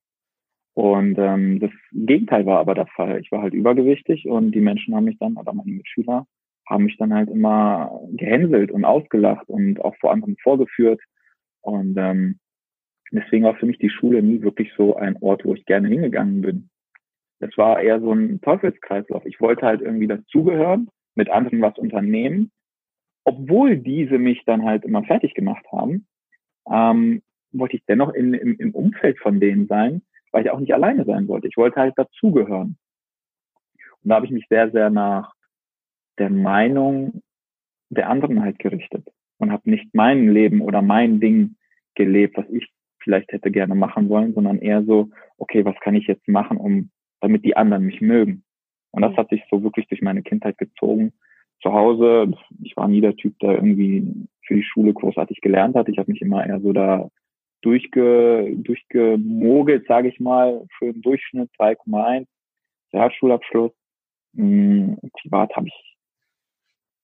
Und 0.75 1.19
ähm, 1.19 1.61
das 1.61 1.71
Gegenteil 1.93 2.47
war 2.47 2.59
aber 2.59 2.75
der 2.75 2.87
Fall. 2.87 3.21
Ich 3.21 3.33
war 3.33 3.43
halt 3.43 3.55
übergewichtig 3.55 4.26
und 4.26 4.52
die 4.52 4.61
Menschen 4.61 4.95
haben 4.95 5.05
mich 5.05 5.19
dann, 5.19 5.37
oder 5.37 5.52
meine 5.52 5.73
Mitschüler, 5.73 6.26
haben 6.71 6.85
mich 6.85 6.97
dann 6.97 7.12
halt 7.12 7.29
immer 7.29 8.00
gehänselt 8.12 8.71
und 8.71 8.85
ausgelacht 8.85 9.49
und 9.49 9.81
auch 9.85 9.97
vor 9.97 10.12
anderen 10.12 10.37
vorgeführt. 10.37 11.00
Und 11.61 11.97
ähm, 11.99 12.39
deswegen 13.11 13.45
war 13.45 13.57
für 13.57 13.67
mich 13.67 13.79
die 13.79 13.91
Schule 13.91 14.23
nie 14.23 14.41
wirklich 14.41 14.73
so 14.77 14.97
ein 14.97 15.17
Ort, 15.21 15.45
wo 15.45 15.55
ich 15.55 15.67
gerne 15.67 15.89
hingegangen 15.89 16.41
bin. 16.41 16.71
Das 17.41 17.50
war 17.57 17.81
eher 17.81 18.00
so 18.00 18.12
ein 18.12 18.41
Teufelskreislauf. 18.41 19.27
Ich 19.27 19.41
wollte 19.41 19.67
halt 19.67 19.81
irgendwie 19.81 20.07
dazugehören, 20.07 20.89
mit 21.17 21.29
anderen 21.29 21.61
was 21.61 21.77
unternehmen, 21.77 22.53
obwohl 23.25 23.77
diese 23.77 24.19
mich 24.19 24.45
dann 24.47 24.65
halt 24.65 24.85
immer 24.85 25.03
fertig 25.03 25.35
gemacht 25.35 25.67
haben, 25.73 26.07
ähm, 26.71 27.23
wollte 27.53 27.77
ich 27.77 27.85
dennoch 27.87 28.15
in, 28.15 28.33
im, 28.33 28.57
im 28.59 28.75
Umfeld 28.75 29.19
von 29.19 29.41
denen 29.41 29.67
sein, 29.67 30.03
weil 30.31 30.45
ich 30.45 30.50
auch 30.50 30.61
nicht 30.61 30.73
alleine 30.73 31.05
sein 31.05 31.27
wollte. 31.27 31.49
Ich 31.49 31.57
wollte 31.57 31.81
halt 31.81 31.95
dazugehören. 31.97 32.79
Und 34.03 34.09
da 34.09 34.15
habe 34.15 34.27
ich 34.27 34.33
mich 34.33 34.47
sehr, 34.49 34.71
sehr 34.71 34.89
nach 34.89 35.35
der 36.21 36.31
Meinung 36.31 37.23
der 37.89 38.09
anderen 38.09 38.43
halt 38.43 38.59
gerichtet 38.61 39.09
und 39.39 39.50
habe 39.50 39.69
nicht 39.69 39.93
mein 39.95 40.29
Leben 40.29 40.61
oder 40.61 40.83
mein 40.83 41.19
Ding 41.19 41.57
gelebt, 41.97 42.37
was 42.37 42.49
ich 42.50 42.69
vielleicht 43.03 43.33
hätte 43.33 43.50
gerne 43.50 43.75
machen 43.75 44.09
wollen, 44.09 44.35
sondern 44.35 44.59
eher 44.59 44.85
so, 44.85 45.11
okay, 45.39 45.65
was 45.65 45.75
kann 45.81 45.97
ich 45.97 46.07
jetzt 46.07 46.29
machen, 46.29 46.59
um 46.59 46.91
damit 47.21 47.45
die 47.45 47.57
anderen 47.57 47.85
mich 47.85 48.00
mögen. 48.00 48.45
Und 48.93 49.03
das 49.03 49.17
hat 49.17 49.31
sich 49.31 49.43
so 49.50 49.62
wirklich 49.62 49.89
durch 49.89 50.03
meine 50.03 50.23
Kindheit 50.23 50.59
gezogen. 50.59 51.12
Zu 51.62 51.73
Hause, 51.73 52.33
ich 52.62 52.77
war 52.77 52.89
nie 52.89 53.00
der 53.00 53.17
Typ, 53.17 53.39
der 53.41 53.53
irgendwie 53.53 54.29
für 54.47 54.55
die 54.55 54.62
Schule 54.62 54.93
großartig 54.93 55.41
gelernt 55.41 55.77
hat. 55.77 55.89
Ich 55.89 55.99
habe 55.99 56.11
mich 56.11 56.23
immer 56.23 56.47
eher 56.47 56.61
so 56.61 56.73
da 56.73 57.09
durchge, 57.62 58.55
durchgemogelt, 58.57 59.87
sage 59.87 60.09
ich 60.09 60.21
mal, 60.21 60.67
für 60.79 60.87
einen 60.87 61.03
Durchschnitt 61.03 61.50
3,1, 61.59 62.27
Realschulabschluss. 62.93 63.73
Hm, 64.35 64.99
privat 65.12 65.55
habe 65.57 65.69
ich 65.69 65.89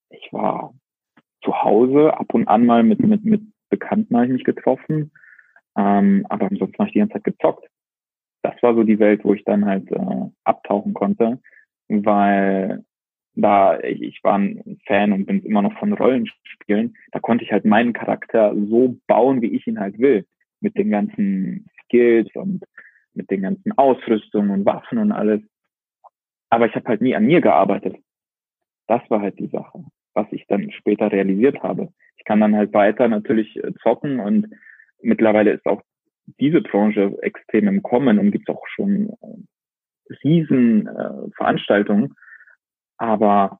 ich 0.09 0.31
war 0.31 0.73
zu 1.43 1.63
Hause, 1.63 2.17
ab 2.17 2.33
und 2.33 2.47
an 2.47 2.65
mal 2.65 2.83
mit, 2.83 2.99
mit, 2.99 3.23
mit 3.23 3.41
Bekannten 3.69 4.15
habe 4.15 4.25
ich 4.25 4.31
mich 4.31 4.43
getroffen, 4.43 5.11
ähm, 5.77 6.25
aber 6.29 6.47
ansonsten 6.47 6.77
habe 6.79 6.87
ich 6.87 6.93
die 6.93 6.99
ganze 6.99 7.13
Zeit 7.13 7.23
gezockt. 7.25 7.67
Das 8.41 8.55
war 8.61 8.73
so 8.75 8.83
die 8.83 8.99
Welt, 8.99 9.23
wo 9.23 9.33
ich 9.33 9.43
dann 9.43 9.65
halt 9.65 9.91
äh, 9.91 10.25
abtauchen 10.43 10.93
konnte, 10.93 11.39
weil 11.87 12.83
da 13.35 13.79
ich, 13.81 14.01
ich 14.01 14.23
war 14.23 14.37
ein 14.37 14.79
Fan 14.85 15.11
und 15.11 15.25
bin 15.25 15.43
immer 15.43 15.61
noch 15.61 15.77
von 15.77 15.93
Rollenspielen, 15.93 16.95
da 17.11 17.19
konnte 17.19 17.43
ich 17.43 17.51
halt 17.51 17.65
meinen 17.65 17.93
Charakter 17.93 18.53
so 18.55 18.97
bauen, 19.07 19.41
wie 19.41 19.55
ich 19.55 19.67
ihn 19.67 19.79
halt 19.79 19.99
will, 19.99 20.25
mit 20.59 20.77
den 20.77 20.89
ganzen 20.89 21.67
Skills 21.83 22.33
und 22.35 22.63
mit 23.13 23.29
den 23.29 23.41
ganzen 23.41 23.77
Ausrüstungen 23.77 24.51
und 24.51 24.65
Waffen 24.65 24.97
und 24.97 25.11
alles. 25.11 25.41
Aber 26.49 26.67
ich 26.67 26.75
habe 26.75 26.87
halt 26.87 27.01
nie 27.01 27.15
an 27.15 27.25
mir 27.25 27.41
gearbeitet. 27.41 27.97
Das 28.87 29.01
war 29.09 29.21
halt 29.21 29.37
die 29.39 29.47
Sache 29.47 29.83
was 30.17 30.27
ich 30.31 30.45
dann 30.47 30.71
später 30.71 31.11
realisiert 31.11 31.63
habe. 31.63 31.93
Ich 32.17 32.25
kann 32.25 32.41
dann 32.41 32.55
halt 32.55 32.73
weiter 32.73 33.07
natürlich 33.07 33.55
äh, 33.63 33.73
zocken 33.81 34.19
und 34.19 34.47
mittlerweile 35.01 35.51
ist 35.51 35.65
auch 35.65 35.81
diese 36.39 36.61
Branche 36.61 37.17
extrem 37.21 37.67
im 37.67 37.83
Kommen 37.83 38.19
und 38.19 38.31
gibt 38.31 38.49
auch 38.49 38.65
schon 38.67 39.09
äh, 39.21 40.13
riesen 40.23 40.87
äh, 40.87 41.29
Veranstaltungen. 41.37 42.15
Aber 42.97 43.59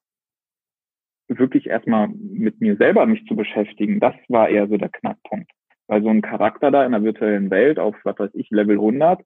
wirklich 1.28 1.68
erstmal 1.68 2.10
mit 2.10 2.60
mir 2.60 2.76
selber 2.76 3.06
mich 3.06 3.26
zu 3.26 3.36
beschäftigen, 3.36 4.00
das 4.00 4.16
war 4.28 4.50
eher 4.50 4.68
so 4.68 4.78
der 4.78 4.90
Knackpunkt. 4.90 5.52
Weil 5.88 6.02
so 6.02 6.10
ein 6.10 6.22
Charakter 6.22 6.72
da 6.72 6.86
in 6.86 6.92
der 6.92 7.04
virtuellen 7.04 7.50
Welt 7.50 7.80
auf, 7.80 7.96
was 8.04 8.18
weiß 8.20 8.32
ich, 8.34 8.50
Level 8.50 8.76
100, 8.76 9.22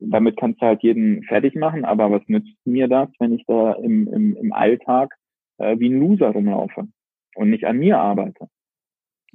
damit 0.00 0.36
kannst 0.36 0.60
du 0.60 0.66
halt 0.66 0.82
jeden 0.82 1.22
fertig 1.24 1.54
machen, 1.54 1.84
aber 1.84 2.10
was 2.10 2.22
nützt 2.26 2.56
mir 2.64 2.88
das, 2.88 3.08
wenn 3.20 3.34
ich 3.34 3.44
da 3.46 3.74
im, 3.74 4.08
im, 4.08 4.36
im 4.36 4.52
Alltag 4.52 5.14
äh, 5.62 5.78
wie 5.78 5.88
ein 5.88 6.00
Loser 6.00 6.30
rumlaufe 6.30 6.88
und 7.34 7.50
nicht 7.50 7.64
an 7.64 7.78
mir 7.78 7.98
arbeite, 7.98 8.48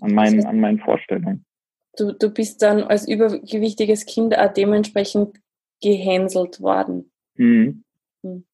an 0.01 0.13
meinen, 0.13 0.45
an 0.45 0.59
meinen 0.59 0.79
Vorstellungen. 0.79 1.45
Du, 1.97 2.13
du 2.13 2.29
bist 2.29 2.61
dann 2.61 2.83
als 2.83 3.07
übergewichtiges 3.07 4.05
Kind 4.05 4.37
auch 4.37 4.53
dementsprechend 4.53 5.39
gehänselt 5.81 6.61
worden. 6.61 7.11
Mhm. 7.35 7.83
Mhm. 8.21 8.45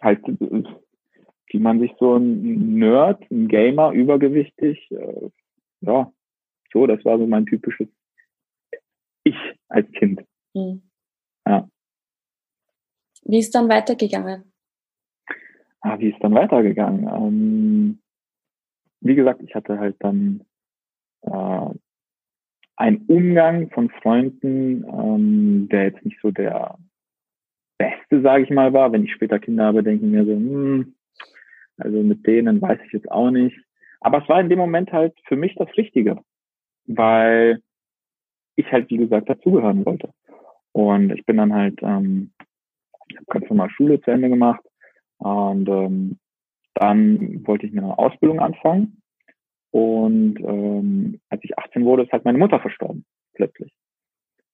Halt, 0.00 0.20
wie 0.26 1.58
man 1.58 1.80
sich 1.80 1.92
so 1.98 2.16
ein 2.16 2.78
Nerd, 2.78 3.30
ein 3.30 3.48
Gamer, 3.48 3.92
übergewichtig, 3.92 4.90
äh, 4.90 5.28
ja, 5.80 6.12
so, 6.72 6.86
das 6.86 7.04
war 7.04 7.18
so 7.18 7.26
mein 7.26 7.46
typisches 7.46 7.88
Ich 9.24 9.36
als 9.68 9.90
Kind. 9.92 10.24
Mhm. 10.54 10.82
Ja. 11.46 11.68
Wie 13.24 13.38
ist 13.38 13.54
dann 13.54 13.68
weitergegangen? 13.68 14.51
Ah, 15.82 15.98
wie 15.98 16.10
ist 16.10 16.22
dann 16.22 16.34
weitergegangen? 16.34 17.08
Ähm, 17.08 17.98
wie 19.00 19.14
gesagt, 19.14 19.42
ich 19.42 19.54
hatte 19.54 19.78
halt 19.78 19.96
dann 20.00 20.44
äh, 21.22 21.70
einen 22.76 23.04
Umgang 23.08 23.70
von 23.70 23.90
Freunden, 23.90 24.84
ähm, 24.84 25.68
der 25.70 25.84
jetzt 25.84 26.04
nicht 26.04 26.18
so 26.22 26.30
der 26.30 26.78
beste, 27.78 28.22
sage 28.22 28.44
ich 28.44 28.50
mal, 28.50 28.72
war. 28.72 28.92
Wenn 28.92 29.04
ich 29.04 29.12
später 29.12 29.38
Kinder 29.38 29.64
habe, 29.66 29.82
denke 29.82 30.06
ich 30.06 30.10
mir 30.10 30.24
so, 30.24 30.32
hm, 30.32 30.94
also 31.78 32.02
mit 32.02 32.26
denen 32.26 32.62
weiß 32.62 32.78
ich 32.86 32.92
jetzt 32.92 33.10
auch 33.10 33.30
nicht. 33.30 33.58
Aber 34.00 34.22
es 34.22 34.28
war 34.28 34.40
in 34.40 34.48
dem 34.48 34.58
Moment 34.58 34.92
halt 34.92 35.14
für 35.26 35.36
mich 35.36 35.54
das 35.56 35.68
Richtige, 35.76 36.18
weil 36.86 37.60
ich 38.56 38.70
halt, 38.70 38.90
wie 38.90 38.98
gesagt, 38.98 39.28
dazugehören 39.28 39.84
wollte. 39.84 40.10
Und 40.72 41.10
ich 41.10 41.24
bin 41.24 41.36
dann 41.36 41.52
halt, 41.52 41.80
ähm, 41.82 42.32
ich 43.08 43.16
habe 43.16 43.26
ganz 43.26 43.48
normal 43.48 43.70
Schule 43.70 44.00
zu 44.00 44.10
Ende 44.10 44.28
gemacht, 44.28 44.62
und 45.22 45.68
ähm, 45.68 46.18
dann 46.74 47.46
wollte 47.46 47.66
ich 47.66 47.72
eine 47.72 47.98
Ausbildung 47.98 48.40
anfangen. 48.40 49.02
Und 49.70 50.38
ähm, 50.40 51.20
als 51.28 51.42
ich 51.44 51.58
18 51.58 51.84
wurde, 51.84 52.02
ist 52.02 52.12
halt 52.12 52.24
meine 52.24 52.38
Mutter 52.38 52.60
verstorben, 52.60 53.04
plötzlich. 53.34 53.72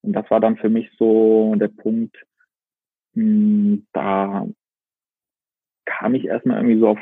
Und 0.03 0.13
das 0.13 0.31
war 0.31 0.41
dann 0.41 0.57
für 0.57 0.69
mich 0.69 0.91
so 0.97 1.55
der 1.57 1.69
Punkt, 1.69 2.17
mh, 3.15 3.23
hm, 3.25 3.87
da 3.93 4.47
kam 5.85 6.15
ich 6.15 6.27
erstmal 6.27 6.59
irgendwie 6.59 6.79
so 6.79 6.89
auf 6.89 6.99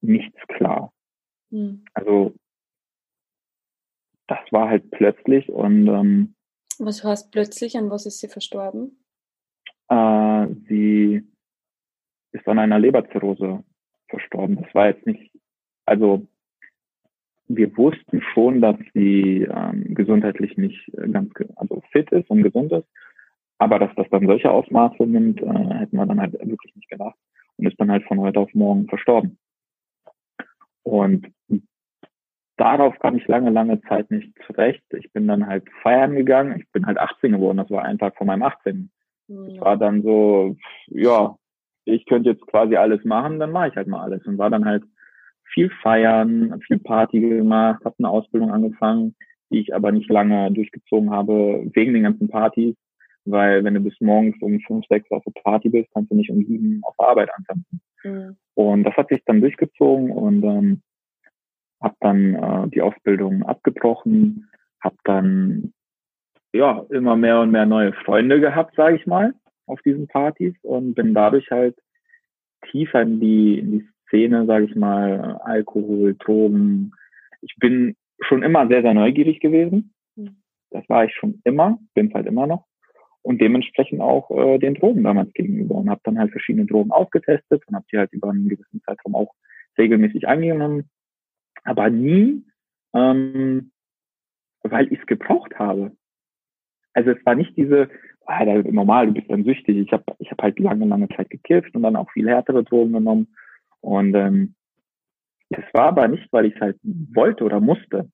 nichts 0.00 0.40
klar. 0.48 0.92
Mhm. 1.50 1.84
Also 1.94 2.34
das 4.26 4.40
war 4.50 4.68
halt 4.68 4.90
plötzlich 4.90 5.48
und 5.50 5.86
ähm, 5.86 6.34
was 6.78 7.04
heißt 7.04 7.30
plötzlich? 7.30 7.76
An 7.76 7.90
was 7.90 8.06
ist 8.06 8.18
sie 8.18 8.28
verstorben? 8.28 8.98
Äh, 9.88 10.48
sie 10.68 11.22
ist 12.34 12.46
an 12.48 12.58
einer 12.58 12.78
Leberzirrhose 12.78 13.62
verstorben. 14.08 14.56
Das 14.62 14.74
war 14.74 14.88
jetzt 14.88 15.06
nicht, 15.06 15.30
also 15.86 16.26
wir 17.46 17.76
wussten 17.76 18.22
schon, 18.32 18.60
dass 18.60 18.76
sie 18.92 19.42
ähm, 19.42 19.94
gesundheitlich 19.94 20.56
nicht 20.56 20.90
ganz 21.12 21.32
also 21.56 21.82
fit 21.92 22.10
ist 22.10 22.28
und 22.30 22.42
gesund 22.42 22.72
ist, 22.72 22.86
aber 23.58 23.78
dass 23.78 23.94
das 23.96 24.08
dann 24.10 24.26
solche 24.26 24.50
Ausmaße 24.50 25.06
nimmt, 25.06 25.40
äh, 25.40 25.74
hätten 25.74 25.96
wir 25.96 26.06
dann 26.06 26.20
halt 26.20 26.32
wirklich 26.32 26.74
nicht 26.74 26.88
gedacht 26.88 27.16
und 27.56 27.66
ist 27.66 27.78
dann 27.78 27.90
halt 27.90 28.04
von 28.04 28.20
heute 28.20 28.40
auf 28.40 28.52
morgen 28.54 28.88
verstorben. 28.88 29.38
Und 30.82 31.28
darauf 32.56 32.98
kam 32.98 33.16
ich 33.16 33.26
lange, 33.28 33.50
lange 33.50 33.80
Zeit 33.82 34.10
nicht 34.10 34.32
zurecht. 34.46 34.84
Ich 34.92 35.12
bin 35.12 35.28
dann 35.28 35.46
halt 35.46 35.64
feiern 35.82 36.14
gegangen. 36.14 36.58
Ich 36.60 36.70
bin 36.72 36.86
halt 36.86 36.98
18 36.98 37.32
geworden. 37.32 37.58
Das 37.58 37.70
war 37.70 37.84
ein 37.84 37.98
Tag 37.98 38.16
vor 38.16 38.26
meinem 38.26 38.42
18. 38.42 38.90
Mhm. 39.28 39.48
Ich 39.48 39.60
war 39.60 39.76
dann 39.76 40.02
so, 40.02 40.56
ja, 40.88 41.36
ich 41.84 42.06
könnte 42.06 42.30
jetzt 42.30 42.46
quasi 42.46 42.76
alles 42.76 43.04
machen, 43.04 43.38
dann 43.38 43.52
mache 43.52 43.68
ich 43.68 43.76
halt 43.76 43.88
mal 43.88 44.02
alles. 44.02 44.24
Und 44.26 44.38
war 44.38 44.50
dann 44.50 44.64
halt 44.64 44.84
viel 45.44 45.70
feiern, 45.82 46.60
viel 46.66 46.78
Party 46.78 47.20
gemacht, 47.20 47.84
habe 47.84 47.94
eine 47.98 48.08
Ausbildung 48.08 48.50
angefangen, 48.50 49.14
die 49.50 49.60
ich 49.60 49.74
aber 49.74 49.92
nicht 49.92 50.10
lange 50.10 50.50
durchgezogen 50.52 51.10
habe, 51.10 51.64
wegen 51.74 51.94
den 51.94 52.04
ganzen 52.04 52.28
Partys. 52.28 52.76
Weil 53.26 53.64
wenn 53.64 53.74
du 53.74 53.80
bis 53.80 53.98
morgens 54.00 54.36
um 54.42 54.60
fünf, 54.60 54.84
sechs 54.88 55.10
auf 55.10 55.22
der 55.24 55.40
Party 55.42 55.70
bist, 55.70 55.88
kannst 55.94 56.10
du 56.10 56.16
nicht 56.16 56.30
um 56.30 56.44
sieben 56.44 56.80
auf 56.82 56.94
der 56.98 57.08
Arbeit 57.08 57.30
anfangen. 57.34 57.64
Mhm. 58.02 58.36
Und 58.54 58.84
das 58.84 58.94
hat 58.96 59.08
sich 59.08 59.22
dann 59.24 59.40
durchgezogen 59.40 60.10
und 60.10 60.42
ähm, 60.44 60.82
habe 61.82 61.96
dann 62.00 62.34
äh, 62.34 62.68
die 62.68 62.82
Ausbildung 62.82 63.42
abgebrochen, 63.44 64.48
habe 64.80 64.96
dann 65.04 65.72
ja 66.52 66.84
immer 66.90 67.16
mehr 67.16 67.40
und 67.40 67.50
mehr 67.50 67.66
neue 67.66 67.92
Freunde 67.92 68.40
gehabt, 68.40 68.74
sage 68.76 68.96
ich 68.96 69.06
mal, 69.06 69.34
auf 69.66 69.80
diesen 69.82 70.08
Partys 70.08 70.54
und 70.62 70.94
bin 70.94 71.14
dadurch 71.14 71.50
halt 71.50 71.76
tiefer 72.70 73.02
in 73.02 73.20
die, 73.20 73.58
in 73.58 73.70
die 73.72 73.88
Szene, 74.08 74.46
sage 74.46 74.66
ich 74.66 74.74
mal, 74.74 75.40
Alkohol, 75.44 76.14
Drogen. 76.14 76.92
Ich 77.40 77.56
bin 77.56 77.96
schon 78.20 78.42
immer 78.42 78.68
sehr, 78.68 78.82
sehr 78.82 78.94
neugierig 78.94 79.40
gewesen. 79.40 79.94
Mhm. 80.16 80.36
Das 80.70 80.88
war 80.88 81.04
ich 81.04 81.14
schon 81.14 81.40
immer, 81.44 81.78
bin 81.94 82.08
es 82.08 82.14
halt 82.14 82.26
immer 82.26 82.46
noch. 82.46 82.66
Und 83.22 83.40
dementsprechend 83.40 84.00
auch 84.00 84.30
äh, 84.30 84.58
den 84.58 84.74
Drogen 84.74 85.02
damals 85.02 85.32
gegenüber 85.32 85.76
und 85.76 85.88
habe 85.88 86.00
dann 86.04 86.18
halt 86.18 86.30
verschiedene 86.30 86.66
Drogen 86.66 86.90
ausgetestet 86.90 87.66
und 87.66 87.74
habe 87.74 87.86
die 87.90 87.98
halt 87.98 88.12
über 88.12 88.30
einen 88.30 88.48
gewissen 88.48 88.82
Zeitraum 88.82 89.14
auch 89.14 89.32
regelmäßig 89.78 90.28
eingenommen. 90.28 90.90
Aber 91.64 91.88
nie, 91.88 92.44
ähm, 92.94 93.72
weil 94.62 94.92
ich 94.92 95.00
es 95.00 95.06
gebraucht 95.06 95.58
habe. 95.58 95.92
Also 96.92 97.10
es 97.10 97.26
war 97.26 97.34
nicht 97.34 97.56
diese, 97.56 97.88
ah, 98.26 98.44
normal, 98.44 99.06
du 99.06 99.14
bist 99.14 99.30
dann 99.30 99.44
süchtig. 99.44 99.76
Ich 99.76 99.92
habe 99.92 100.04
ich 100.18 100.30
hab 100.30 100.42
halt 100.42 100.58
lange, 100.58 100.86
lange 100.86 101.08
Zeit 101.08 101.30
gekifft 101.30 101.74
und 101.74 101.82
dann 101.82 101.96
auch 101.96 102.10
viel 102.10 102.28
härtere 102.28 102.64
Drogen 102.64 102.92
genommen. 102.92 103.34
Und 103.80 104.14
ähm, 104.14 104.54
das 105.50 105.64
war 105.72 105.88
aber 105.88 106.08
nicht, 106.08 106.32
weil 106.32 106.46
ich 106.46 106.54
es 106.54 106.60
halt 106.60 106.78
wollte 106.82 107.44
oder 107.44 107.60
musste. 107.60 108.10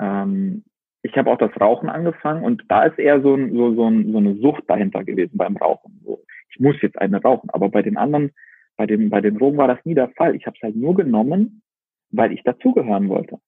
Ähm, 0.00 0.64
ich 1.02 1.16
habe 1.16 1.30
auch 1.30 1.38
das 1.38 1.58
Rauchen 1.60 1.88
angefangen 1.88 2.44
und 2.44 2.64
da 2.68 2.84
ist 2.84 2.98
eher 2.98 3.20
so, 3.22 3.34
ein, 3.34 3.52
so, 3.54 3.74
so, 3.74 3.86
ein, 3.86 4.12
so 4.12 4.18
eine 4.18 4.34
Sucht 4.36 4.64
dahinter 4.66 5.04
gewesen 5.04 5.36
beim 5.36 5.56
Rauchen. 5.56 6.00
So, 6.04 6.24
ich 6.50 6.58
muss 6.58 6.80
jetzt 6.82 6.98
eine 6.98 7.22
rauchen. 7.22 7.50
Aber 7.50 7.68
bei 7.68 7.82
den 7.82 7.96
anderen, 7.96 8.32
bei 8.76 8.86
den, 8.86 9.10
bei 9.10 9.20
den 9.20 9.38
Drogen 9.38 9.58
war 9.58 9.68
das 9.68 9.84
nie 9.84 9.94
der 9.94 10.10
Fall. 10.10 10.34
Ich 10.34 10.46
habe 10.46 10.56
es 10.56 10.62
halt 10.62 10.76
nur 10.76 10.94
genommen, 10.94 11.62
weil 12.10 12.32
ich 12.32 12.42
dazugehören 12.42 13.08
wollte. 13.08 13.38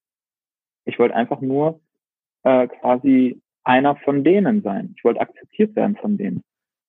Ich 0.84 0.98
wollte 0.98 1.14
einfach 1.14 1.40
nur 1.40 1.80
äh, 2.44 2.68
quasi 2.68 3.40
einer 3.64 3.96
von 3.96 4.24
denen 4.24 4.62
sein. 4.62 4.94
Ich 4.96 5.04
wollte 5.04 5.20
akzeptiert 5.20 5.76
werden 5.76 5.96
von 5.96 6.16
denen. 6.16 6.42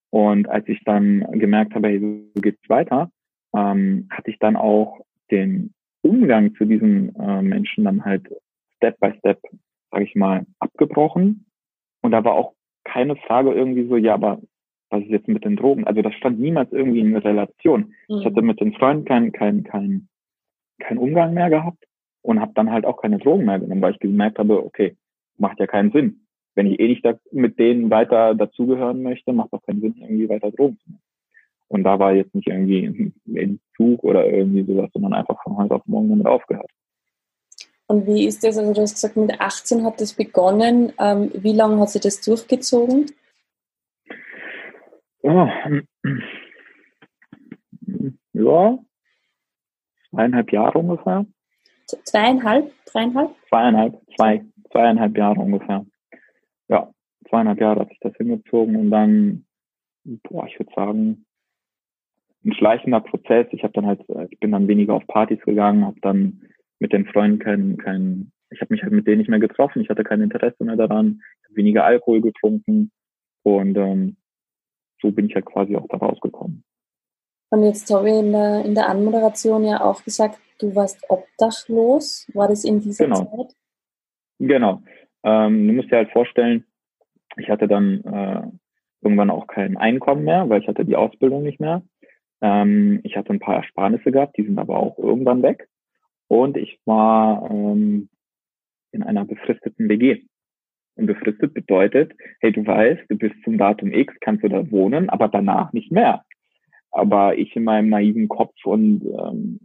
Und 0.09 0.49
als 0.49 0.67
ich 0.67 0.83
dann 0.83 1.25
gemerkt 1.31 1.73
habe, 1.73 1.87
hey, 1.87 1.99
so 2.33 2.41
geht's 2.41 2.69
weiter, 2.69 3.11
ähm, 3.55 4.07
hatte 4.09 4.29
ich 4.29 4.39
dann 4.39 4.55
auch 4.55 4.99
den 5.31 5.73
Umgang 6.01 6.53
zu 6.55 6.65
diesen 6.65 7.15
äh, 7.15 7.41
Menschen 7.41 7.85
dann 7.85 8.03
halt 8.03 8.27
Step 8.77 8.99
by 8.99 9.13
Step, 9.19 9.39
sage 9.91 10.03
ich 10.03 10.15
mal, 10.15 10.45
abgebrochen. 10.59 11.45
Und 12.01 12.11
da 12.11 12.23
war 12.23 12.33
auch 12.33 12.53
keine 12.83 13.15
Frage 13.15 13.53
irgendwie 13.53 13.87
so, 13.87 13.95
ja, 13.95 14.15
aber 14.15 14.41
was 14.89 15.03
ist 15.03 15.09
jetzt 15.09 15.27
mit 15.27 15.45
den 15.45 15.55
Drogen? 15.55 15.85
Also 15.85 16.01
das 16.01 16.13
stand 16.15 16.39
niemals 16.39 16.71
irgendwie 16.71 16.99
in 16.99 17.15
Relation. 17.15 17.93
Mhm. 18.09 18.17
Ich 18.19 18.25
hatte 18.25 18.41
mit 18.41 18.59
den 18.59 18.73
Freunden 18.73 19.05
keinen 19.05 19.31
kein, 19.31 19.63
kein, 19.63 20.09
kein 20.79 20.97
Umgang 20.97 21.33
mehr 21.33 21.49
gehabt 21.49 21.85
und 22.21 22.41
habe 22.41 22.51
dann 22.55 22.71
halt 22.71 22.85
auch 22.85 23.01
keine 23.01 23.19
Drogen 23.19 23.45
mehr 23.45 23.59
genommen, 23.59 23.81
weil 23.81 23.93
ich 23.93 23.99
gemerkt 23.99 24.39
habe, 24.39 24.63
okay, 24.63 24.97
macht 25.37 25.59
ja 25.59 25.67
keinen 25.67 25.91
Sinn. 25.91 26.20
Wenn 26.55 26.67
ich 26.67 26.79
eh 26.79 26.88
nicht 26.88 27.05
da, 27.05 27.17
mit 27.31 27.60
denen 27.60 27.89
weiter 27.89 28.36
dazugehören 28.36 29.01
möchte, 29.01 29.34
macht 29.34 29.53
auch 29.53 29.62
keinen 29.63 29.81
Sinn, 29.81 29.96
irgendwie 29.98 30.29
weiter 30.29 30.51
Drogen 30.51 30.77
zu 30.79 30.89
nehmen. 30.89 31.01
Und 31.67 31.84
da 31.84 32.00
war 32.00 32.13
jetzt 32.13 32.36
nicht 32.36 32.48
irgendwie 32.48 32.86
ein 33.27 33.36
Entzug 33.36 34.03
oder 34.03 34.27
irgendwie 34.27 34.63
sowas, 34.63 34.89
sondern 34.93 35.13
einfach 35.13 35.41
von 35.43 35.58
heute 35.58 35.75
auf 35.75 35.86
morgen 35.86 36.10
damit 36.10 36.27
aufgehört. 36.27 36.70
Und 37.88 38.08
wie 38.08 38.25
ist 38.25 38.43
das? 38.43 38.58
Also 38.58 38.74
du 38.74 38.81
hast 38.81 38.93
gesagt, 38.93 39.17
mit 39.17 39.39
18 39.39 39.84
hat 39.86 40.00
das 40.00 40.13
begonnen. 40.13 40.93
Ähm, 40.98 41.31
wie 41.34 41.53
lange 41.53 41.79
hat 41.79 41.89
sich 41.89 42.01
das 42.01 42.22
durchgezogen? 42.22 43.05
Oh, 45.24 45.48
ja, 48.34 48.79
zweieinhalb 50.10 50.51
Jahre 50.51 50.79
ungefähr. 50.79 51.25
Zweieinhalb? 51.86 52.72
Dreieinhalb? 52.86 53.36
Zweieinhalb, 53.50 54.01
zwei, 54.15 54.46
zweieinhalb 54.72 55.17
Jahre 55.17 55.41
ungefähr. 55.41 55.86
Zweieinhalb 57.31 57.59
Jahre 57.59 57.79
hat 57.79 57.89
sich 57.89 58.00
das 58.01 58.15
hingezogen 58.17 58.75
und 58.75 58.91
dann, 58.91 59.45
boah, 60.03 60.45
ich 60.45 60.59
würde 60.59 60.71
sagen, 60.75 61.25
ein 62.45 62.53
schleichender 62.53 63.00
Prozess. 63.00 63.47
Ich 63.51 63.63
habe 63.63 63.73
dann 63.73 63.85
halt, 63.85 64.01
ich 64.29 64.39
bin 64.39 64.51
dann 64.51 64.67
weniger 64.67 64.94
auf 64.96 65.07
Partys 65.07 65.41
gegangen, 65.41 65.85
habe 65.85 66.00
dann 66.01 66.41
mit 66.79 66.91
den 66.91 67.05
Freunden 67.05 67.39
kein, 67.39 67.77
kein 67.77 68.31
ich 68.50 68.59
habe 68.59 68.74
mich 68.74 68.83
halt 68.83 68.91
mit 68.91 69.07
denen 69.07 69.20
nicht 69.20 69.29
mehr 69.29 69.39
getroffen, 69.39 69.81
ich 69.81 69.89
hatte 69.89 70.03
kein 70.03 70.22
Interesse 70.22 70.63
mehr 70.63 70.75
daran, 70.75 71.22
weniger 71.51 71.85
Alkohol 71.85 72.22
getrunken 72.22 72.91
und 73.44 73.77
ähm, 73.77 74.17
so 75.01 75.11
bin 75.11 75.27
ich 75.27 75.35
halt 75.35 75.46
quasi 75.46 75.75
auch 75.75 75.87
da 75.87 75.98
rausgekommen. 75.98 76.63
Und 77.50 77.63
jetzt 77.63 77.89
habe 77.94 78.09
ich 78.09 78.15
in 78.15 78.31
der, 78.31 78.65
in 78.65 78.75
der 78.75 78.89
Anmoderation 78.89 79.63
ja 79.63 79.81
auch 79.81 80.03
gesagt, 80.03 80.39
du 80.59 80.74
warst 80.74 81.03
obdachlos. 81.09 82.29
War 82.33 82.48
das 82.48 82.63
in 82.63 82.79
dieser 82.79 83.05
genau. 83.05 83.25
Zeit? 83.25 83.55
Genau. 84.39 84.81
Ähm, 85.24 85.67
du 85.67 85.74
musst 85.74 85.91
dir 85.91 85.98
halt 85.98 86.11
vorstellen, 86.11 86.65
ich 87.37 87.50
hatte 87.50 87.67
dann 87.67 88.03
äh, 88.03 88.41
irgendwann 89.01 89.29
auch 89.29 89.48
kein 89.48 89.77
Einkommen 89.77 90.24
mehr, 90.24 90.50
weil 90.50 90.61
ich 90.61 90.67
hatte 90.67 90.85
die 90.85 90.96
Ausbildung 90.96 91.44
nicht 91.44 91.59
mehr. 91.59 91.83
Ähm, 92.41 93.00
ich 93.03 93.15
hatte 93.15 93.31
ein 93.31 93.39
paar 93.39 93.55
Ersparnisse 93.55 94.11
gehabt, 94.11 94.37
die 94.37 94.44
sind 94.44 94.59
aber 94.59 94.77
auch 94.77 94.98
irgendwann 94.98 95.44
weg. 95.44 95.67
Und 96.27 96.57
ich 96.57 96.79
war 96.85 97.50
ähm, 97.51 98.09
in 98.91 99.03
einer 99.03 99.25
befristeten 99.25 99.89
WG. 99.89 100.24
Und 100.96 101.05
befristet 101.05 101.53
bedeutet, 101.53 102.13
hey, 102.41 102.51
du 102.51 102.65
weißt, 102.65 103.03
du 103.09 103.17
bist 103.17 103.35
zum 103.44 103.57
Datum 103.57 103.94
X, 103.94 104.13
kannst 104.20 104.44
du 104.44 104.50
da 104.50 104.70
wohnen, 104.72 105.09
aber 105.09 105.29
danach 105.29 105.72
nicht 105.72 105.91
mehr. 105.91 106.25
Aber 106.91 107.37
ich 107.37 107.55
in 107.55 107.63
meinem 107.63 107.89
naiven 107.89 108.27
Kopf 108.27 108.53
und 108.65 109.05
ähm, 109.05 109.59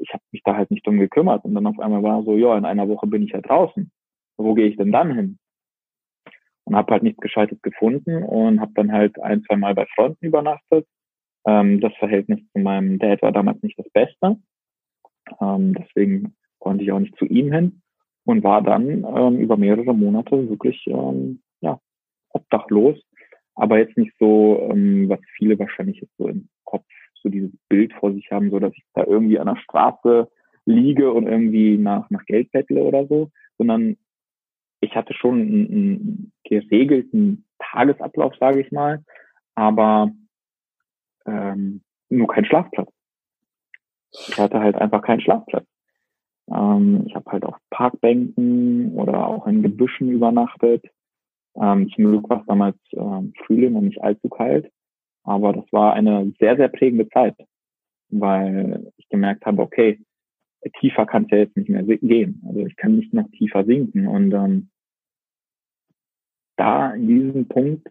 ich 0.00 0.12
habe 0.12 0.22
mich 0.32 0.42
da 0.42 0.56
halt 0.56 0.70
nicht 0.70 0.86
drum 0.86 0.98
gekümmert. 0.98 1.44
Und 1.44 1.54
dann 1.54 1.66
auf 1.66 1.78
einmal 1.78 2.02
war 2.02 2.22
so, 2.22 2.36
ja, 2.36 2.56
in 2.56 2.64
einer 2.64 2.88
Woche 2.88 3.06
bin 3.06 3.22
ich 3.22 3.32
ja 3.32 3.40
draußen. 3.40 3.90
Wo 4.36 4.54
gehe 4.54 4.66
ich 4.66 4.76
denn 4.76 4.90
dann 4.90 5.14
hin? 5.14 5.38
Und 6.66 6.76
habe 6.76 6.92
halt 6.92 7.02
nichts 7.02 7.20
Gescheites 7.20 7.60
gefunden 7.60 8.22
und 8.22 8.60
habe 8.60 8.72
dann 8.74 8.90
halt 8.90 9.20
ein, 9.20 9.42
zwei 9.44 9.56
Mal 9.56 9.74
bei 9.74 9.86
Freunden 9.94 10.24
übernachtet 10.24 10.86
ähm, 11.46 11.80
das 11.80 11.92
Verhältnis 11.98 12.40
zu 12.52 12.58
meinem 12.58 12.98
Dad 12.98 13.22
war 13.22 13.32
damals 13.32 13.62
nicht 13.62 13.78
das 13.78 13.88
Beste. 13.90 14.36
Ähm, 15.40 15.74
deswegen 15.74 16.34
konnte 16.58 16.84
ich 16.84 16.92
auch 16.92 16.98
nicht 16.98 17.16
zu 17.16 17.26
ihm 17.26 17.52
hin 17.52 17.82
und 18.24 18.42
war 18.42 18.62
dann 18.62 19.04
ähm, 19.04 19.38
über 19.38 19.56
mehrere 19.56 19.94
Monate 19.94 20.48
wirklich 20.48 20.82
ähm, 20.86 21.42
ja, 21.60 21.78
obdachlos. 22.30 22.98
Aber 23.54 23.78
jetzt 23.78 23.96
nicht 23.96 24.12
so, 24.18 24.68
ähm, 24.70 25.08
was 25.08 25.20
viele 25.36 25.58
wahrscheinlich 25.58 26.00
jetzt 26.00 26.16
so 26.16 26.28
im 26.28 26.48
Kopf 26.64 26.86
so 27.22 27.28
dieses 27.28 27.52
Bild 27.68 27.92
vor 27.94 28.12
sich 28.12 28.30
haben, 28.30 28.50
so 28.50 28.58
dass 28.58 28.72
ich 28.74 28.84
da 28.94 29.04
irgendwie 29.04 29.38
an 29.38 29.46
der 29.46 29.56
Straße 29.56 30.28
liege 30.66 31.12
und 31.12 31.26
irgendwie 31.26 31.76
nach, 31.76 32.08
nach 32.10 32.24
Geld 32.24 32.50
bettle 32.52 32.82
oder 32.82 33.06
so, 33.06 33.30
sondern 33.58 33.96
ich 34.84 34.94
hatte 34.94 35.14
schon 35.14 35.40
einen, 35.40 35.66
einen 35.70 36.32
geregelten 36.44 37.44
Tagesablauf, 37.58 38.34
sage 38.38 38.60
ich 38.60 38.70
mal, 38.70 39.04
aber 39.54 40.10
ähm, 41.26 41.82
nur 42.08 42.28
kein 42.28 42.44
Schlafplatz. 42.44 42.90
Ich 44.12 44.38
hatte 44.38 44.60
halt 44.60 44.76
einfach 44.76 45.02
keinen 45.02 45.20
Schlafplatz. 45.20 45.66
Ähm, 46.52 47.04
ich 47.06 47.14
habe 47.14 47.30
halt 47.30 47.44
auf 47.44 47.56
Parkbänken 47.70 48.92
oder 48.94 49.26
auch 49.26 49.46
in 49.46 49.62
Gebüschen 49.62 50.10
übernachtet. 50.10 50.84
Ähm, 51.56 51.88
zum 51.94 52.04
Glück 52.04 52.28
war 52.28 52.40
es 52.40 52.46
damals 52.46 52.76
ähm, 52.92 53.32
Frühling 53.44 53.74
und 53.74 53.86
nicht 53.86 54.02
allzu 54.02 54.28
kalt. 54.28 54.70
Aber 55.24 55.52
das 55.52 55.64
war 55.72 55.94
eine 55.94 56.32
sehr, 56.38 56.56
sehr 56.56 56.68
prägende 56.68 57.08
Zeit, 57.08 57.34
weil 58.10 58.92
ich 58.98 59.08
gemerkt 59.08 59.46
habe, 59.46 59.62
okay, 59.62 59.98
tiefer 60.80 61.06
kann 61.06 61.24
es 61.24 61.30
ja 61.30 61.38
jetzt 61.38 61.56
nicht 61.56 61.70
mehr 61.70 61.82
gehen. 61.82 62.42
Also 62.46 62.66
ich 62.66 62.76
kann 62.76 62.96
nicht 62.96 63.12
noch 63.14 63.28
tiefer 63.30 63.64
sinken. 63.64 64.06
Und 64.06 64.32
ähm, 64.32 64.70
da 66.56 66.92
in 66.92 67.06
diesem 67.06 67.48
Punkt 67.48 67.88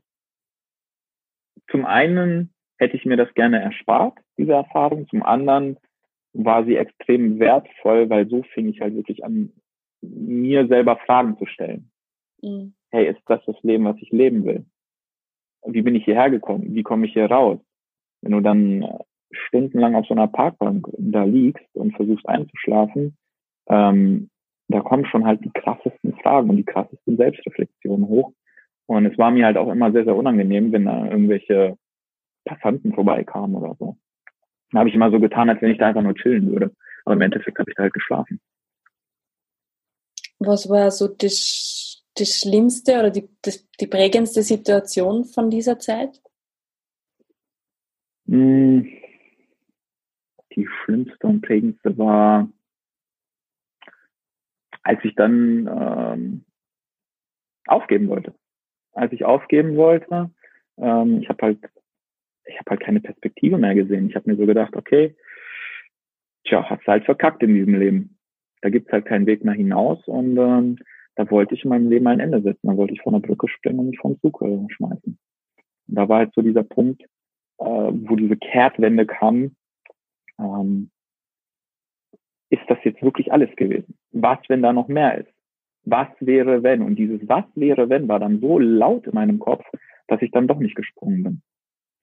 zum 1.70 1.86
einen 1.86 2.54
hätte 2.78 2.98
ich 2.98 3.06
mir 3.06 3.18
das 3.18 3.34
gerne 3.34 3.62
erspart, 3.62 4.18
diese 4.38 4.54
Erfahrung. 4.54 5.08
Zum 5.10 5.24
anderen 5.24 5.78
war 6.34 6.66
sie 6.66 6.76
extrem 6.76 7.40
wertvoll, 7.40 8.10
weil 8.10 8.28
so 8.28 8.44
fing 8.54 8.68
ich 8.68 8.82
halt 8.82 8.96
wirklich 8.96 9.24
an, 9.24 9.52
mir 10.02 10.68
selber 10.68 10.98
Fragen 10.98 11.38
zu 11.38 11.46
stellen. 11.46 11.92
Mhm. 12.42 12.74
Hey, 12.92 13.08
ist 13.10 13.22
das 13.26 13.44
das 13.46 13.56
Leben, 13.64 13.86
was 13.86 13.98
ich 14.02 14.12
leben 14.12 14.46
will? 14.46 14.66
Wie 15.66 15.82
bin 15.82 15.96
ich 15.96 16.06
hierher 16.06 16.30
gekommen? 16.30 16.76
Wie 16.76 16.84
komme 16.84 17.06
ich 17.06 17.14
hier 17.14 17.32
raus? 17.32 17.60
Wenn 18.22 18.34
du 18.34 18.42
dann 18.42 18.86
stundenlang 19.32 19.96
auf 19.96 20.06
so 20.06 20.14
einer 20.14 20.28
Parkbank 20.28 20.88
da 20.98 21.24
liegst 21.24 21.66
und 21.74 21.96
versuchst 21.96 22.28
einzuschlafen, 22.28 23.18
ähm, 23.68 24.30
da 24.68 24.82
kommen 24.82 25.06
schon 25.06 25.26
halt 25.26 25.44
die 25.44 25.52
krassesten 25.54 26.16
Fragen 26.18 26.50
und 26.50 26.58
die 26.58 26.66
krassesten 26.66 27.18
Selbstreflexionen 27.18 28.08
hoch. 28.08 28.34
Und 28.86 29.06
es 29.06 29.18
war 29.18 29.32
mir 29.32 29.46
halt 29.46 29.58
auch 29.58 29.72
immer 29.72 29.92
sehr, 29.92 30.04
sehr 30.04 30.16
unangenehm, 30.16 30.72
wenn 30.72 30.86
da 30.86 31.06
irgendwelche 31.06 31.78
Passanten 32.46 32.94
vorbeikamen 32.94 33.56
oder 33.56 33.76
so. 33.80 33.98
Da 34.72 34.80
habe 34.80 34.90
ich 34.90 34.96
immer 34.96 35.12
so 35.12 35.20
getan, 35.20 35.50
als 35.50 35.62
wenn 35.62 35.72
ich 35.72 35.78
da 35.78 35.88
einfach 35.88 36.02
nur 36.02 36.16
chillen 36.16 36.52
würde. 36.52 36.76
Aber 37.06 37.16
im 37.16 37.22
Endeffekt 37.22 37.60
habe 37.60 37.70
ich 37.70 37.76
da 37.76 37.84
halt 37.84 37.94
geschlafen. 37.94 38.42
Was 40.40 40.70
war 40.70 40.92
so 40.92 41.08
das, 41.08 42.04
das 42.16 42.40
Schlimmste 42.40 43.00
oder 43.00 43.12
die, 43.12 43.30
das, 43.42 43.68
die 43.80 43.88
prägendste 43.88 44.42
Situation 44.42 45.26
von 45.26 45.50
dieser 45.50 45.80
Zeit? 45.80 46.22
Hm. 48.28 48.88
Die 50.56 50.68
schlimmste 50.68 51.28
und 51.28 51.42
prägendste 51.42 51.98
war, 51.98 52.50
als 54.84 55.00
ich 55.04 55.16
dann 55.16 55.68
ähm, 55.68 56.46
aufgeben 57.66 58.08
wollte. 58.08 58.36
Als 58.94 59.12
ich 59.12 59.26
aufgeben 59.26 59.76
wollte. 59.76 60.32
Ähm, 60.78 61.20
ich 61.22 61.30
habe 61.30 61.46
halt, 61.46 61.60
ich 62.46 62.58
habe 62.60 62.72
halt 62.72 62.82
keine 62.82 63.02
Perspektive 63.02 63.58
mehr 63.58 63.76
gesehen. 63.76 64.10
Ich 64.10 64.16
habe 64.16 64.30
mir 64.30 64.38
so 64.38 64.46
gedacht, 64.46 64.76
okay, 64.76 65.16
tja, 66.46 66.70
hast 66.70 66.86
halt 66.88 67.06
verkackt 67.06 67.44
in 67.44 67.56
diesem 67.56 67.76
Leben. 67.76 68.18
Da 68.62 68.70
gibt's 68.70 68.92
halt 68.92 69.06
keinen 69.06 69.26
Weg 69.26 69.44
mehr 69.44 69.54
hinaus 69.54 70.06
und 70.08 70.38
ähm, 70.38 70.78
da 71.16 71.30
wollte 71.30 71.54
ich 71.54 71.64
in 71.64 71.70
meinem 71.70 71.90
Leben 71.90 72.08
ein 72.08 72.20
Ende 72.20 72.42
setzen. 72.42 72.68
Da 72.68 72.78
wollte 72.78 72.94
ich 72.94 73.02
von 73.02 73.14
der 73.14 73.20
Brücke 73.20 73.48
springen 73.48 73.80
und 73.80 73.90
mich 73.90 74.00
vom 74.00 74.20
Zug 74.22 74.40
schmeißen. 74.40 75.18
Und 75.88 75.96
da 75.96 76.10
war 76.10 76.20
halt 76.20 76.34
so 76.34 76.42
dieser 76.42 76.64
Punkt, 76.64 77.04
äh, 77.60 77.66
wo 77.66 78.16
diese 78.16 78.38
Kehrtwende 78.38 79.06
kam. 79.06 79.56
Ähm, 80.40 80.90
ist 82.50 82.64
das 82.68 82.78
jetzt 82.84 83.02
wirklich 83.02 83.32
alles 83.32 83.56
gewesen? 83.56 83.98
Was, 84.12 84.40
wenn 84.48 84.62
da 84.62 84.74
noch 84.74 84.88
mehr 84.88 85.18
ist? 85.20 85.33
Was 85.86 86.08
wäre, 86.20 86.64
wenn? 86.64 86.82
Und 86.82 86.96
dieses 86.96 87.28
Was 87.28 87.46
wäre, 87.56 87.90
wenn 87.90 88.08
war 88.08 88.20
dann 88.20 88.40
so 88.40 88.60
laut 88.60 89.06
in 89.06 89.14
meinem 89.14 89.40
Kopf, 89.40 89.66
dass 90.08 90.22
ich 90.22 90.32
dann 90.32 90.48
doch 90.48 90.60
nicht 90.60 90.76
gesprungen 90.76 91.24
bin. 91.24 91.42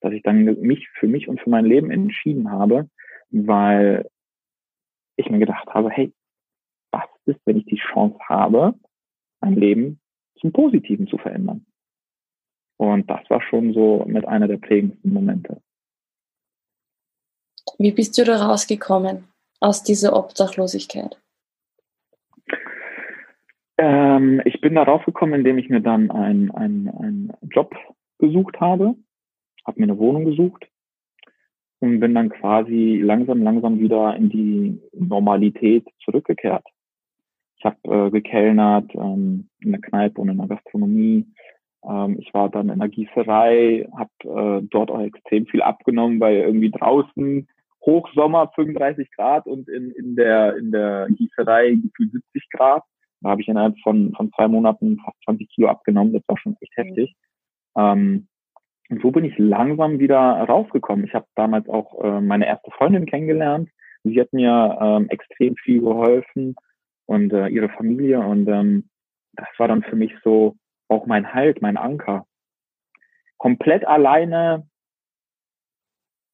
Dass 0.00 0.12
ich 0.12 0.22
dann 0.22 0.44
mich 0.44 0.88
für 0.98 1.08
mich 1.08 1.28
und 1.28 1.40
für 1.40 1.50
mein 1.50 1.64
Leben 1.64 1.90
entschieden 1.90 2.50
habe, 2.50 2.88
weil 3.30 4.08
ich 5.16 5.30
mir 5.30 5.38
gedacht 5.38 5.68
habe, 5.68 5.90
hey, 5.90 6.12
was 6.90 7.08
ist, 7.26 7.40
wenn 7.44 7.58
ich 7.58 7.66
die 7.66 7.80
Chance 7.92 8.18
habe, 8.28 8.74
mein 9.40 9.54
Leben 9.54 10.00
zum 10.40 10.52
Positiven 10.52 11.06
zu 11.06 11.18
verändern? 11.18 11.66
Und 12.76 13.10
das 13.10 13.28
war 13.28 13.42
schon 13.42 13.74
so 13.74 14.04
mit 14.06 14.26
einer 14.26 14.48
der 14.48 14.56
prägendsten 14.56 15.12
Momente. 15.12 15.60
Wie 17.78 17.92
bist 17.92 18.16
du 18.16 18.24
da 18.24 18.46
rausgekommen 18.46 19.24
aus 19.60 19.82
dieser 19.82 20.16
Obdachlosigkeit? 20.16 21.20
Ähm, 23.82 24.42
ich 24.44 24.60
bin 24.60 24.74
da 24.74 24.82
rausgekommen, 24.82 25.36
indem 25.36 25.56
ich 25.56 25.70
mir 25.70 25.80
dann 25.80 26.10
einen 26.10 26.50
ein 26.50 27.32
Job 27.50 27.74
gesucht 28.18 28.60
habe, 28.60 28.94
habe 29.66 29.80
mir 29.80 29.84
eine 29.84 29.98
Wohnung 29.98 30.26
gesucht 30.26 30.68
und 31.78 31.98
bin 31.98 32.14
dann 32.14 32.28
quasi 32.28 33.00
langsam, 33.02 33.42
langsam 33.42 33.80
wieder 33.80 34.14
in 34.16 34.28
die 34.28 34.78
Normalität 34.92 35.86
zurückgekehrt. 36.04 36.64
Ich 37.56 37.64
habe 37.64 37.78
äh, 37.84 38.10
gekellnert 38.10 38.94
ähm, 38.94 39.48
in 39.60 39.70
der 39.70 39.80
Kneipe 39.80 40.20
und 40.20 40.28
in 40.28 40.36
der 40.36 40.48
Gastronomie. 40.48 41.26
Ähm, 41.82 42.18
ich 42.18 42.34
war 42.34 42.50
dann 42.50 42.68
in 42.68 42.80
der 42.80 42.88
Gießerei, 42.90 43.88
habe 43.96 44.60
äh, 44.60 44.66
dort 44.68 44.90
auch 44.90 45.00
extrem 45.00 45.46
viel 45.46 45.62
abgenommen, 45.62 46.20
weil 46.20 46.36
irgendwie 46.36 46.70
draußen 46.70 47.48
Hochsommer 47.86 48.52
35 48.54 49.10
Grad 49.12 49.46
und 49.46 49.70
in, 49.70 49.90
in, 49.92 50.16
der, 50.16 50.58
in 50.58 50.70
der 50.70 51.08
Gießerei 51.16 51.76
gefühlt 51.76 52.12
70 52.12 52.50
Grad. 52.50 52.82
Da 53.20 53.30
habe 53.30 53.42
ich 53.42 53.48
innerhalb 53.48 53.78
von, 53.80 54.12
von 54.14 54.32
zwei 54.32 54.48
Monaten 54.48 54.98
fast 55.04 55.16
20 55.24 55.48
Kilo 55.50 55.68
abgenommen. 55.68 56.12
Das 56.12 56.22
war 56.26 56.38
schon 56.38 56.56
echt 56.60 56.76
mhm. 56.76 56.82
heftig. 56.82 57.14
Ähm, 57.76 58.28
und 58.88 59.02
so 59.02 59.10
bin 59.10 59.24
ich 59.24 59.38
langsam 59.38 59.98
wieder 59.98 60.18
rausgekommen. 60.18 61.04
Ich 61.04 61.14
habe 61.14 61.26
damals 61.36 61.68
auch 61.68 62.02
äh, 62.02 62.20
meine 62.20 62.46
erste 62.46 62.70
Freundin 62.72 63.06
kennengelernt. 63.06 63.70
Sie 64.02 64.20
hat 64.20 64.32
mir 64.32 64.78
ähm, 64.80 65.08
extrem 65.10 65.54
viel 65.56 65.80
geholfen 65.80 66.56
und 67.06 67.32
äh, 67.32 67.48
ihre 67.48 67.68
Familie. 67.68 68.20
Und 68.20 68.48
ähm, 68.48 68.88
das 69.34 69.48
war 69.58 69.68
dann 69.68 69.82
für 69.82 69.96
mich 69.96 70.12
so 70.24 70.56
auch 70.88 71.06
mein 71.06 71.32
Halt, 71.32 71.62
mein 71.62 71.76
Anker. 71.76 72.26
Komplett 73.36 73.86
alleine 73.86 74.66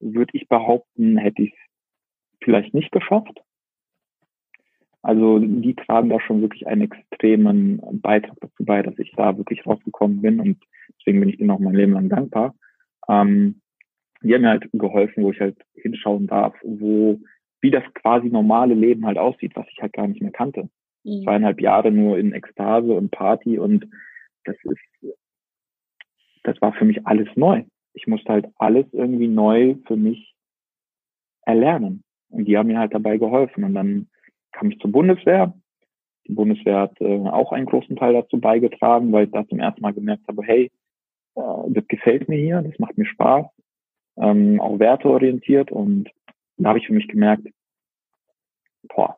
würde 0.00 0.30
ich 0.34 0.48
behaupten, 0.48 1.18
hätte 1.18 1.42
ich 1.42 1.52
es 1.52 2.38
vielleicht 2.42 2.74
nicht 2.74 2.92
geschafft. 2.92 3.42
Also 5.06 5.38
die 5.38 5.76
tragen 5.76 6.08
da 6.08 6.18
schon 6.18 6.42
wirklich 6.42 6.66
einen 6.66 6.90
extremen 6.90 7.80
Beitrag 8.02 8.36
dazu 8.40 8.64
bei, 8.64 8.82
dass 8.82 8.98
ich 8.98 9.12
da 9.16 9.38
wirklich 9.38 9.64
rausgekommen 9.64 10.20
bin 10.20 10.40
und 10.40 10.58
deswegen 10.98 11.20
bin 11.20 11.28
ich 11.28 11.36
denen 11.36 11.52
auch 11.52 11.60
mein 11.60 11.76
Leben 11.76 11.92
lang 11.92 12.08
dankbar. 12.08 12.56
Ähm, 13.08 13.60
die 14.20 14.34
haben 14.34 14.42
mir 14.42 14.48
halt 14.48 14.68
geholfen, 14.72 15.22
wo 15.22 15.30
ich 15.30 15.38
halt 15.38 15.58
hinschauen 15.76 16.26
darf, 16.26 16.56
wo 16.64 17.20
wie 17.60 17.70
das 17.70 17.84
quasi 17.94 18.30
normale 18.30 18.74
Leben 18.74 19.06
halt 19.06 19.16
aussieht, 19.16 19.52
was 19.54 19.68
ich 19.70 19.80
halt 19.80 19.92
gar 19.92 20.08
nicht 20.08 20.22
mehr 20.22 20.32
kannte. 20.32 20.68
Mhm. 21.04 21.22
Zweieinhalb 21.22 21.60
Jahre 21.60 21.92
nur 21.92 22.18
in 22.18 22.32
Ekstase 22.32 22.92
und 22.92 23.12
Party 23.12 23.60
und 23.60 23.88
das 24.42 24.56
ist, 24.64 25.14
das 26.42 26.60
war 26.60 26.72
für 26.72 26.84
mich 26.84 27.06
alles 27.06 27.28
neu. 27.36 27.62
Ich 27.92 28.08
musste 28.08 28.32
halt 28.32 28.46
alles 28.56 28.86
irgendwie 28.90 29.28
neu 29.28 29.76
für 29.86 29.96
mich 29.96 30.34
erlernen. 31.42 32.02
Und 32.28 32.46
die 32.46 32.58
haben 32.58 32.66
mir 32.66 32.80
halt 32.80 32.92
dabei 32.92 33.18
geholfen. 33.18 33.62
Und 33.62 33.74
dann 33.74 34.08
kam 34.56 34.70
ich 34.70 34.78
zur 34.78 34.90
Bundeswehr. 34.90 35.52
Die 36.26 36.32
Bundeswehr 36.32 36.80
hat 36.80 37.00
äh, 37.00 37.28
auch 37.28 37.52
einen 37.52 37.66
großen 37.66 37.94
Teil 37.96 38.14
dazu 38.14 38.40
beigetragen, 38.40 39.12
weil 39.12 39.26
ich 39.26 39.30
da 39.30 39.46
zum 39.46 39.60
ersten 39.60 39.82
Mal 39.82 39.92
gemerkt 39.92 40.26
habe, 40.26 40.42
hey, 40.42 40.72
äh, 41.36 41.40
das 41.68 41.86
gefällt 41.88 42.28
mir 42.28 42.38
hier, 42.38 42.62
das 42.62 42.78
macht 42.78 42.98
mir 42.98 43.06
Spaß, 43.06 43.46
ähm, 44.16 44.60
auch 44.60 44.78
werteorientiert 44.78 45.70
und 45.70 46.10
da 46.56 46.70
habe 46.70 46.78
ich 46.78 46.86
für 46.86 46.94
mich 46.94 47.06
gemerkt, 47.06 47.46
boah, 48.88 49.16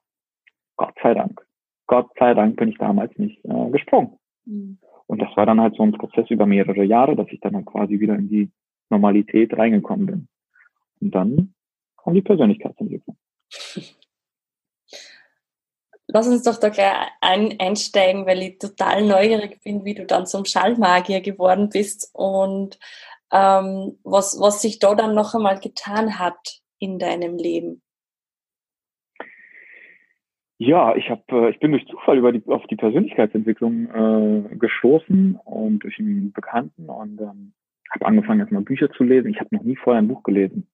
Gott 0.77 0.95
sei 1.03 1.15
Dank, 1.15 1.41
Gott 1.87 2.11
sei 2.19 2.35
Dank 2.35 2.57
bin 2.57 2.71
ich 2.71 2.79
damals 2.79 3.17
nicht 3.17 3.43
äh, 3.45 3.71
gesprungen. 3.71 4.19
Mhm. 4.45 4.79
Und 5.07 5.23
das 5.23 5.35
war 5.37 5.47
dann 5.47 5.61
halt 5.61 5.77
so 5.77 5.85
ein 5.85 5.93
Prozess 5.93 6.29
über 6.31 6.45
mehrere 6.47 6.85
Jahre, 6.85 7.17
dass 7.17 7.29
ich 7.31 7.41
dann 7.41 7.55
halt 7.55 7.65
quasi 7.67 8.01
wieder 8.01 8.17
in 8.17 8.29
die 8.29 8.51
Normalität 8.91 9.57
reingekommen 9.57 10.07
bin. 10.07 10.29
Und 11.01 11.15
dann 11.15 11.55
kam 11.97 12.15
die 12.15 12.23
Persönlichkeitsentwicklung. 12.23 13.17
Lass 16.11 16.27
uns 16.27 16.43
doch 16.43 16.59
da 16.59 16.71
gleich 16.71 16.93
ein, 17.21 17.55
einsteigen, 17.61 18.27
weil 18.27 18.43
ich 18.43 18.59
total 18.59 19.05
neugierig 19.05 19.63
bin, 19.63 19.85
wie 19.85 19.95
du 19.95 20.07
dann 20.07 20.27
zum 20.27 20.47
Schallmagier 20.47 21.21
geworden 21.21 21.69
bist 21.71 22.11
und 22.15 22.79
ähm, 23.31 23.99
was, 24.05 24.39
was 24.41 24.63
sich 24.63 24.79
da 24.79 24.95
dann 24.95 25.15
noch 25.15 25.35
einmal 25.35 25.61
getan 25.61 26.19
hat 26.19 26.61
in 26.79 26.99
deinem 26.99 27.37
Leben. 27.37 27.83
Ja, 30.57 30.97
ich 30.97 31.11
habe, 31.11 31.23
äh, 31.31 31.51
ich 31.51 31.61
bin 31.61 31.73
durch 31.73 31.87
Zufall 31.87 32.19
über 32.19 32.33
die, 32.33 32.43
auf 32.47 32.67
die 32.67 32.77
Persönlichkeitsentwicklung 32.77 34.49
äh, 34.51 34.57
gestoßen 34.57 35.39
und 35.45 35.81
durch 35.81 35.99
einen 35.99 36.33
Bekannten 36.33 36.89
und 36.89 37.21
ähm, 37.21 37.53
habe 37.91 38.07
angefangen 38.07 38.41
erstmal 38.41 38.63
Bücher 38.63 38.91
zu 38.91 39.05
lesen. 39.05 39.31
Ich 39.31 39.41
habe 39.41 39.55
noch 39.55 39.63
nie 39.63 39.77
vorher 39.77 40.03
ein 40.03 40.09
Buch 40.09 40.23
gelesen. 40.23 40.69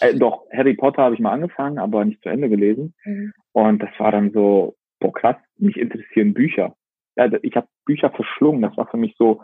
Äh, 0.00 0.14
doch 0.14 0.46
Harry 0.52 0.74
Potter 0.74 1.02
habe 1.02 1.14
ich 1.14 1.20
mal 1.20 1.32
angefangen, 1.32 1.78
aber 1.78 2.04
nicht 2.04 2.22
zu 2.22 2.28
Ende 2.28 2.48
gelesen. 2.48 2.94
Mhm. 3.04 3.32
Und 3.52 3.82
das 3.82 3.90
war 3.98 4.12
dann 4.12 4.32
so, 4.32 4.76
boah 5.00 5.12
krass, 5.12 5.36
mich 5.58 5.76
interessieren 5.76 6.34
Bücher. 6.34 6.74
Ja, 7.16 7.28
ich 7.42 7.56
habe 7.56 7.66
Bücher 7.84 8.10
verschlungen. 8.10 8.62
Das 8.62 8.76
war 8.76 8.86
für 8.86 8.96
mich 8.96 9.14
so, 9.18 9.42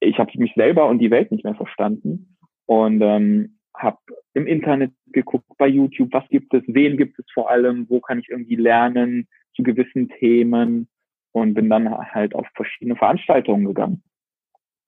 ich 0.00 0.18
habe 0.18 0.30
mich 0.36 0.52
selber 0.54 0.86
und 0.86 0.98
die 0.98 1.10
Welt 1.10 1.32
nicht 1.32 1.44
mehr 1.44 1.54
verstanden 1.54 2.36
und 2.66 3.00
ähm, 3.00 3.58
habe 3.74 3.98
im 4.34 4.46
Internet 4.46 4.92
geguckt, 5.06 5.46
bei 5.58 5.66
YouTube, 5.66 6.12
was 6.12 6.28
gibt 6.28 6.52
es, 6.54 6.62
wen 6.66 6.96
gibt 6.96 7.18
es 7.18 7.24
vor 7.32 7.50
allem, 7.50 7.88
wo 7.88 8.00
kann 8.00 8.18
ich 8.18 8.28
irgendwie 8.28 8.56
lernen 8.56 9.28
zu 9.54 9.62
gewissen 9.62 10.08
Themen 10.08 10.88
und 11.32 11.54
bin 11.54 11.70
dann 11.70 11.90
halt 11.90 12.34
auf 12.34 12.46
verschiedene 12.54 12.96
Veranstaltungen 12.96 13.64
gegangen 13.64 14.02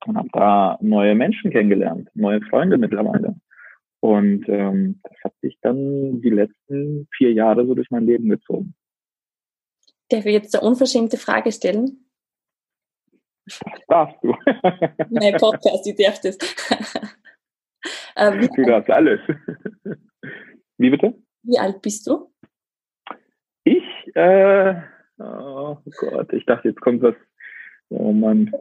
und 0.05 0.17
habe 0.17 0.29
da 0.33 0.77
neue 0.81 1.15
Menschen 1.15 1.51
kennengelernt, 1.51 2.09
neue 2.13 2.41
Freunde 2.41 2.77
mittlerweile. 2.77 3.35
Und 3.99 4.47
ähm, 4.49 4.99
das 5.03 5.13
hat 5.23 5.33
sich 5.41 5.57
dann 5.61 6.21
die 6.21 6.29
letzten 6.29 7.07
vier 7.15 7.31
Jahre 7.31 7.65
so 7.65 7.73
durch 7.73 7.89
mein 7.89 8.05
Leben 8.05 8.27
gezogen. 8.27 8.75
Darf 10.13 10.27
ich 10.27 10.33
jetzt 10.33 10.55
eine 10.55 10.67
unverschämte 10.67 11.17
Frage 11.17 11.51
stellen? 11.51 12.05
Das 13.47 13.59
darfst 13.87 14.17
du. 14.21 14.35
Mein 15.09 15.37
Podcast, 15.37 15.87
ich 15.87 15.95
darf 15.95 16.21
das. 16.21 16.37
äh, 18.15 18.47
du 18.47 18.63
darfst 18.63 18.91
alles. 18.91 19.19
Wie 20.77 20.91
bitte? 20.91 21.19
Wie 21.41 21.57
alt 21.57 21.81
bist 21.81 22.05
du? 22.05 22.31
Ich? 23.63 23.83
Äh, 24.13 24.83
oh 25.17 25.77
Gott, 25.97 26.31
ich 26.31 26.45
dachte, 26.45 26.67
jetzt 26.67 26.81
kommt 26.81 27.01
was. 27.01 27.15
Oh 27.89 28.11
Mann. 28.11 28.51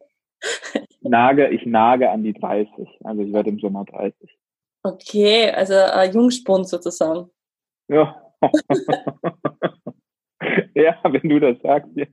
Nage, 1.03 1.51
ich 1.51 1.67
nage 1.67 2.09
an 2.09 2.25
die 2.25 2.33
30. 2.33 2.73
Also 3.05 3.21
ich 3.21 3.33
werde 3.35 3.51
im 3.51 3.59
Sommer 3.59 3.85
30. 3.85 4.39
Okay, 4.85 5.51
also 5.51 5.75
äh, 5.75 6.11
Jungspund 6.11 6.67
sozusagen. 6.67 7.31
Ja. 7.89 8.33
ja, 10.81 10.99
wenn 11.05 11.29
du 11.29 11.41
das 11.41 11.61
sagst. 11.63 11.91
Ja. 11.95 12.07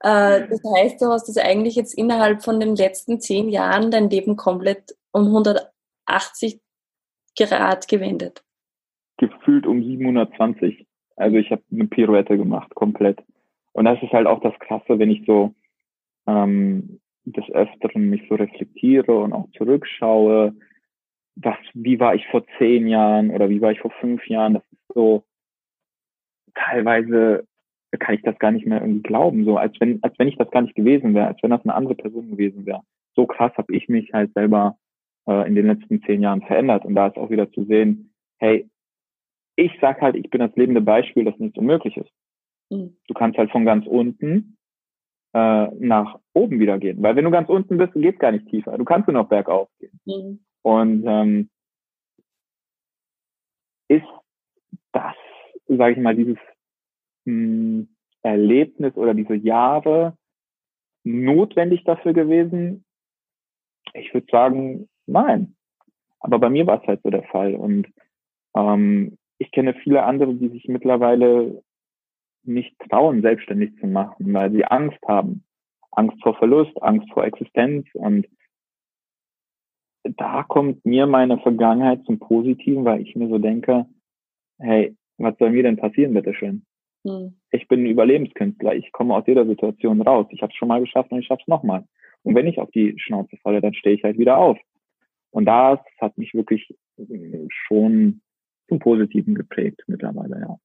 Äh, 0.00 0.46
das 0.48 0.62
heißt, 0.76 1.02
du 1.02 1.06
hast 1.06 1.28
das 1.28 1.38
eigentlich 1.38 1.74
jetzt 1.74 1.94
innerhalb 1.94 2.42
von 2.42 2.60
den 2.60 2.76
letzten 2.76 3.20
zehn 3.20 3.48
Jahren 3.48 3.90
dein 3.90 4.08
Leben 4.10 4.36
komplett 4.36 4.96
um 5.12 5.26
180 5.26 6.60
Grad 7.36 7.88
gewendet. 7.88 8.44
Gefühlt 9.16 9.66
um 9.66 9.82
720. 9.82 10.86
Also 11.16 11.36
ich 11.36 11.50
habe 11.50 11.62
eine 11.72 11.86
Pirouette 11.86 12.36
gemacht, 12.36 12.74
komplett. 12.74 13.18
Und 13.72 13.86
das 13.86 14.00
ist 14.02 14.12
halt 14.12 14.26
auch 14.26 14.40
das 14.40 14.56
Krasse, 14.60 14.98
wenn 14.98 15.10
ich 15.10 15.24
so 15.26 15.52
ähm, 16.26 17.00
des 17.24 17.48
Öfteren 17.50 18.08
mich 18.08 18.22
so 18.28 18.36
reflektiere 18.36 19.18
und 19.18 19.32
auch 19.32 19.48
zurückschaue, 19.56 20.54
was, 21.36 21.56
wie 21.74 22.00
war 22.00 22.14
ich 22.14 22.26
vor 22.28 22.44
zehn 22.58 22.86
Jahren 22.86 23.30
oder 23.30 23.48
wie 23.48 23.60
war 23.60 23.72
ich 23.72 23.80
vor 23.80 23.92
fünf 24.00 24.26
Jahren, 24.28 24.54
das 24.54 24.62
ist 24.72 24.94
so 24.94 25.24
teilweise 26.58 27.46
kann 27.98 28.14
ich 28.14 28.22
das 28.22 28.38
gar 28.38 28.50
nicht 28.50 28.66
mehr 28.66 28.80
irgendwie 28.80 29.02
glauben, 29.02 29.44
so 29.44 29.56
als 29.56 29.74
wenn, 29.80 30.02
als 30.02 30.18
wenn 30.18 30.28
ich 30.28 30.36
das 30.36 30.50
gar 30.50 30.62
nicht 30.62 30.74
gewesen 30.74 31.14
wäre, 31.14 31.28
als 31.28 31.42
wenn 31.42 31.50
das 31.50 31.64
eine 31.64 31.74
andere 31.74 31.94
Person 31.94 32.30
gewesen 32.30 32.66
wäre. 32.66 32.82
So 33.14 33.26
krass 33.26 33.52
habe 33.56 33.74
ich 33.74 33.88
mich 33.88 34.12
halt 34.12 34.32
selber 34.34 34.76
äh, 35.26 35.46
in 35.48 35.54
den 35.54 35.66
letzten 35.66 36.02
zehn 36.02 36.20
Jahren 36.20 36.42
verändert. 36.42 36.84
Und 36.84 36.94
da 36.94 37.06
ist 37.06 37.16
auch 37.16 37.30
wieder 37.30 37.50
zu 37.50 37.64
sehen, 37.64 38.12
hey, 38.38 38.68
ich 39.56 39.72
sag 39.80 40.00
halt, 40.00 40.16
ich 40.16 40.30
bin 40.30 40.40
das 40.40 40.54
lebende 40.54 40.80
Beispiel, 40.80 41.24
dass 41.24 41.38
nichts 41.38 41.58
unmöglich 41.58 41.96
ist. 41.96 42.10
Mhm. 42.70 42.96
Du 43.06 43.14
kannst 43.14 43.38
halt 43.38 43.50
von 43.50 43.64
ganz 43.64 43.86
unten 43.86 44.56
äh, 45.34 45.66
nach 45.78 46.18
oben 46.34 46.60
wieder 46.60 46.78
gehen. 46.78 47.02
Weil 47.02 47.16
wenn 47.16 47.24
du 47.24 47.30
ganz 47.30 47.48
unten 47.48 47.78
bist, 47.78 47.94
geht 47.94 48.20
gar 48.20 48.32
nicht 48.32 48.48
tiefer. 48.48 48.76
Du 48.76 48.84
kannst 48.84 49.08
nur 49.08 49.14
noch 49.14 49.28
bergauf 49.28 49.68
gehen. 49.78 49.98
Mhm. 50.04 50.40
Und 50.62 51.04
ähm, 51.06 51.50
ist 53.88 54.06
das, 54.92 55.14
sage 55.66 55.92
ich 55.92 55.98
mal, 55.98 56.14
dieses 56.14 56.38
mh, 57.28 57.86
Erlebnis 58.22 58.96
oder 58.96 59.14
diese 59.14 59.34
Jahre 59.34 60.16
notwendig 61.04 61.84
dafür 61.84 62.12
gewesen? 62.12 62.84
Ich 63.94 64.12
würde 64.12 64.26
sagen, 64.30 64.88
nein. 65.06 65.54
Aber 66.20 66.38
bei 66.38 66.50
mir 66.50 66.66
war 66.66 66.82
es 66.82 66.86
halt 66.86 67.00
so 67.02 67.10
der 67.10 67.22
Fall. 67.24 67.54
Und 67.54 67.88
ähm, 68.54 69.16
ich 69.38 69.50
kenne 69.52 69.74
viele 69.74 70.02
andere, 70.02 70.34
die 70.34 70.48
sich 70.48 70.66
mittlerweile 70.68 71.62
nicht 72.42 72.76
trauen, 72.88 73.22
selbstständig 73.22 73.78
zu 73.78 73.86
machen, 73.86 74.32
weil 74.32 74.50
sie 74.50 74.64
Angst 74.64 74.98
haben. 75.06 75.44
Angst 75.92 76.20
vor 76.22 76.36
Verlust, 76.36 76.80
Angst 76.82 77.10
vor 77.12 77.24
Existenz. 77.24 77.86
Und 77.94 78.26
da 80.04 80.42
kommt 80.42 80.84
mir 80.84 81.06
meine 81.06 81.38
Vergangenheit 81.38 82.04
zum 82.04 82.18
Positiven, 82.18 82.84
weil 82.84 83.02
ich 83.02 83.14
mir 83.14 83.28
so 83.28 83.38
denke, 83.38 83.86
hey, 84.58 84.96
was 85.18 85.36
soll 85.38 85.50
mir 85.50 85.62
denn 85.62 85.76
passieren, 85.76 86.14
bitteschön? 86.14 86.64
Hm. 87.04 87.36
Ich 87.50 87.68
bin 87.68 87.82
ein 87.82 87.86
Überlebenskünstler. 87.86 88.74
Ich 88.74 88.92
komme 88.92 89.14
aus 89.14 89.24
jeder 89.26 89.46
Situation 89.46 90.02
raus. 90.02 90.26
Ich 90.30 90.42
habe 90.42 90.52
es 90.52 90.56
schon 90.56 90.68
mal 90.68 90.80
geschafft 90.80 91.10
und 91.12 91.20
ich 91.20 91.26
schaffe 91.26 91.42
es 91.42 91.48
nochmal. 91.48 91.84
Und 92.22 92.34
wenn 92.34 92.46
ich 92.46 92.58
auf 92.58 92.70
die 92.70 92.94
Schnauze 92.98 93.36
falle, 93.42 93.60
dann 93.60 93.74
stehe 93.74 93.94
ich 93.94 94.04
halt 94.04 94.18
wieder 94.18 94.38
auf. 94.38 94.58
Und 95.30 95.44
das 95.46 95.78
hat 96.00 96.16
mich 96.18 96.34
wirklich 96.34 96.74
schon 97.48 98.20
zum 98.68 98.78
Positiven 98.78 99.34
geprägt 99.34 99.82
mittlerweile, 99.86 100.40
ja. 100.40 100.58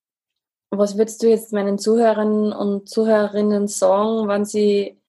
Was 0.70 0.98
würdest 0.98 1.22
du 1.22 1.30
jetzt 1.30 1.54
meinen 1.54 1.78
Zuhörern 1.78 2.52
und 2.52 2.90
Zuhörerinnen 2.90 3.68
sagen, 3.68 4.28
wenn 4.28 4.44
sie 4.44 5.00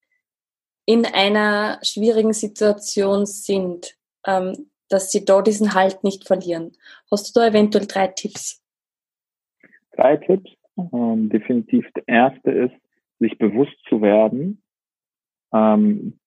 in 0.85 1.07
einer 1.07 1.79
schwierigen 1.83 2.35
Situation 2.35 3.25
sind, 3.25 3.97
ähm, 4.27 4.71
dass 4.91 5.11
sie 5.11 5.25
da 5.25 5.41
diesen 5.41 5.73
Halt 5.73 6.05
nicht 6.05 6.27
verlieren? 6.27 6.73
Hast 7.11 7.35
du 7.35 7.41
da 7.41 7.47
eventuell 7.47 7.87
drei 7.87 8.09
Tipps? 8.09 8.63
Drei 9.93 10.19
Tipps. 10.19 10.51
Ähm, 10.77 11.29
definitiv 11.29 11.87
der 11.93 12.09
erste 12.09 12.51
ist, 12.51 12.75
sich 13.21 13.39
bewusst 13.39 13.77
zu 13.89 14.03
werden, 14.03 14.63
ähm, 15.53 16.19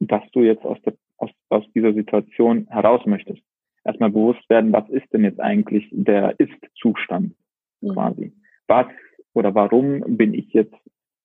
dass 0.00 0.22
du 0.32 0.40
jetzt 0.40 0.64
aus, 0.64 0.80
der, 0.82 0.94
aus, 1.18 1.30
aus 1.50 1.64
dieser 1.74 1.92
Situation 1.92 2.66
heraus 2.68 3.04
möchtest. 3.06 3.42
Erstmal 3.84 4.10
bewusst 4.10 4.48
werden, 4.48 4.72
was 4.72 4.88
ist 4.88 5.12
denn 5.12 5.24
jetzt 5.24 5.40
eigentlich 5.40 5.88
der 5.90 6.38
Ist-Zustand 6.38 7.34
mhm. 7.80 7.88
quasi 7.92 8.32
was 8.72 8.86
oder 9.34 9.54
warum 9.54 10.16
bin 10.16 10.34
ich 10.34 10.52
jetzt 10.52 10.74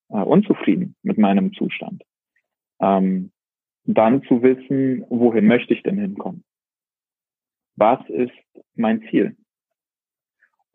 äh, 0.10 0.17
unzufrieden 0.17 0.95
mit 1.03 1.17
meinem 1.17 1.53
Zustand. 1.53 2.03
Ähm, 2.80 3.32
dann 3.86 4.23
zu 4.23 4.43
wissen, 4.43 5.06
wohin 5.10 5.47
möchte 5.47 5.73
ich 5.73 5.84
denn 5.84 5.97
hinkommen? 5.97 6.43
Was 7.77 7.99
ist 8.10 8.32
mein 8.75 9.01
Ziel? 9.10 9.38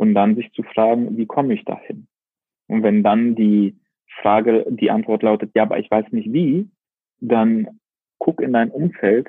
Und 0.03 0.15
dann 0.15 0.35
sich 0.35 0.51
zu 0.51 0.65
fragen, 0.65 1.17
wie 1.17 1.27
komme 1.27 1.55
ich 1.55 1.65
dahin? 1.65 2.09
Und 2.67 2.83
wenn 2.83 3.05
dann 3.05 3.37
die 3.37 3.77
Frage, 4.21 4.67
die 4.69 4.91
Antwort 4.91 5.23
lautet, 5.23 5.53
ja, 5.55 5.62
aber 5.62 5.79
ich 5.79 5.88
weiß 5.88 6.11
nicht 6.11 6.33
wie, 6.33 6.69
dann 7.21 7.79
guck 8.19 8.41
in 8.41 8.53
dein 8.53 8.73
Umfeld, 8.73 9.29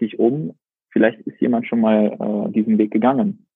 dich 0.00 0.20
um, 0.20 0.54
vielleicht 0.90 1.18
ist 1.22 1.40
jemand 1.40 1.66
schon 1.66 1.80
mal 1.80 2.06
äh, 2.06 2.52
diesen 2.52 2.78
Weg 2.78 2.92
gegangen. 2.92 3.48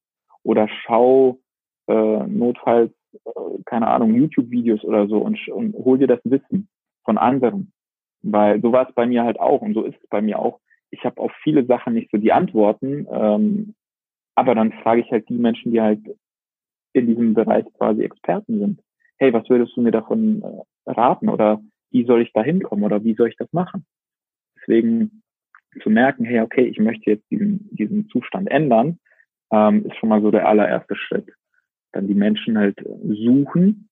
Oder 0.42 0.68
schau 0.68 1.38
äh, 1.86 2.26
notfalls, 2.26 2.92
äh, 3.12 3.30
keine 3.64 3.86
Ahnung, 3.86 4.12
YouTube-Videos 4.14 4.82
oder 4.82 5.06
so 5.06 5.18
und, 5.18 5.38
und 5.46 5.76
hol 5.84 5.98
dir 5.98 6.08
das 6.08 6.20
Wissen 6.24 6.66
von 7.04 7.16
anderen. 7.16 7.72
Weil 8.22 8.60
so 8.60 8.72
war 8.72 8.88
es 8.88 8.94
bei 8.96 9.06
mir 9.06 9.22
halt 9.22 9.38
auch 9.38 9.62
und 9.62 9.74
so 9.74 9.84
ist 9.84 10.02
es 10.02 10.08
bei 10.08 10.20
mir 10.20 10.40
auch. 10.40 10.58
Ich 10.90 11.04
habe 11.04 11.20
auf 11.20 11.30
viele 11.44 11.64
Sachen 11.64 11.94
nicht 11.94 12.10
so 12.10 12.18
die 12.18 12.32
Antworten, 12.32 13.06
ähm, 13.08 13.74
aber 14.34 14.56
dann 14.56 14.72
frage 14.72 15.00
ich 15.00 15.12
halt 15.12 15.28
die 15.28 15.38
Menschen, 15.38 15.70
die 15.70 15.80
halt 15.80 16.00
in 16.94 17.06
diesem 17.06 17.34
Bereich 17.34 17.66
quasi 17.74 18.02
Experten 18.02 18.58
sind. 18.58 18.80
Hey, 19.18 19.32
was 19.32 19.48
würdest 19.48 19.76
du 19.76 19.82
mir 19.82 19.90
davon 19.90 20.42
äh, 20.42 20.90
raten 20.90 21.28
oder 21.28 21.60
wie 21.90 22.04
soll 22.04 22.22
ich 22.22 22.32
da 22.32 22.42
hinkommen 22.42 22.84
oder 22.84 23.04
wie 23.04 23.14
soll 23.14 23.28
ich 23.28 23.36
das 23.36 23.52
machen? 23.52 23.84
Deswegen 24.56 25.22
zu 25.82 25.90
merken, 25.90 26.24
hey, 26.24 26.40
okay, 26.40 26.64
ich 26.64 26.78
möchte 26.78 27.10
jetzt 27.10 27.30
diesen, 27.30 27.68
diesen 27.72 28.08
Zustand 28.08 28.50
ändern, 28.50 28.98
ähm, 29.52 29.84
ist 29.86 29.96
schon 29.96 30.08
mal 30.08 30.22
so 30.22 30.30
der 30.30 30.48
allererste 30.48 30.96
Schritt 30.96 31.30
dann 31.94 32.08
die 32.08 32.14
Menschen 32.14 32.58
halt 32.58 32.76
suchen, 33.04 33.88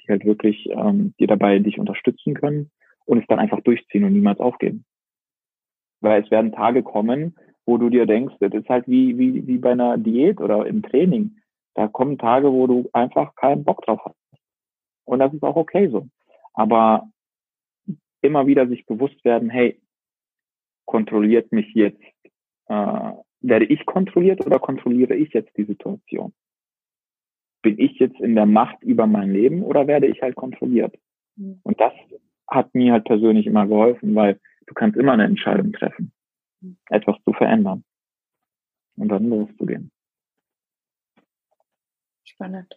die 0.00 0.08
halt 0.08 0.24
wirklich 0.24 0.68
ähm, 0.70 1.14
dir 1.18 1.26
dabei 1.26 1.58
dich 1.58 1.78
unterstützen 1.78 2.34
können 2.34 2.70
und 3.04 3.18
es 3.18 3.26
dann 3.28 3.38
einfach 3.38 3.60
durchziehen 3.60 4.04
und 4.04 4.12
niemals 4.12 4.40
aufgeben. 4.40 4.84
Weil 6.00 6.22
es 6.22 6.30
werden 6.30 6.52
Tage 6.52 6.82
kommen, 6.82 7.36
wo 7.64 7.78
du 7.78 7.90
dir 7.90 8.06
denkst, 8.06 8.34
das 8.40 8.52
ist 8.54 8.68
halt 8.68 8.88
wie, 8.88 9.16
wie, 9.18 9.46
wie 9.46 9.58
bei 9.58 9.72
einer 9.72 9.98
Diät 9.98 10.40
oder 10.40 10.66
im 10.66 10.82
Training. 10.82 11.36
Da 11.74 11.88
kommen 11.88 12.18
Tage, 12.18 12.52
wo 12.52 12.66
du 12.66 12.90
einfach 12.92 13.34
keinen 13.34 13.64
Bock 13.64 13.84
drauf 13.84 14.00
hast. 14.04 14.16
Und 15.04 15.18
das 15.18 15.32
ist 15.32 15.42
auch 15.42 15.56
okay 15.56 15.88
so. 15.88 16.08
Aber 16.54 17.08
immer 18.20 18.46
wieder 18.46 18.68
sich 18.68 18.86
bewusst 18.86 19.24
werden, 19.24 19.50
hey, 19.50 19.80
kontrolliert 20.84 21.50
mich 21.52 21.72
jetzt, 21.74 22.02
äh, 22.68 23.12
werde 23.40 23.64
ich 23.64 23.86
kontrolliert 23.86 24.44
oder 24.46 24.58
kontrolliere 24.58 25.14
ich 25.14 25.32
jetzt 25.32 25.56
die 25.56 25.64
Situation? 25.64 26.32
bin 27.62 27.78
ich 27.78 27.98
jetzt 27.98 28.20
in 28.20 28.34
der 28.34 28.46
Macht 28.46 28.82
über 28.82 29.06
mein 29.06 29.32
Leben 29.32 29.62
oder 29.62 29.86
werde 29.86 30.08
ich 30.08 30.20
halt 30.20 30.34
kontrolliert? 30.34 30.94
Mhm. 31.36 31.60
Und 31.62 31.80
das 31.80 31.92
hat 32.48 32.74
mir 32.74 32.92
halt 32.92 33.04
persönlich 33.04 33.46
immer 33.46 33.66
geholfen, 33.66 34.14
weil 34.14 34.38
du 34.66 34.74
kannst 34.74 34.98
immer 34.98 35.12
eine 35.12 35.24
Entscheidung 35.24 35.72
treffen, 35.72 36.12
mhm. 36.60 36.76
etwas 36.90 37.16
zu 37.24 37.32
verändern 37.32 37.84
und 38.96 39.08
dann 39.08 39.28
loszugehen. 39.28 39.90
Spannend. 42.32 42.74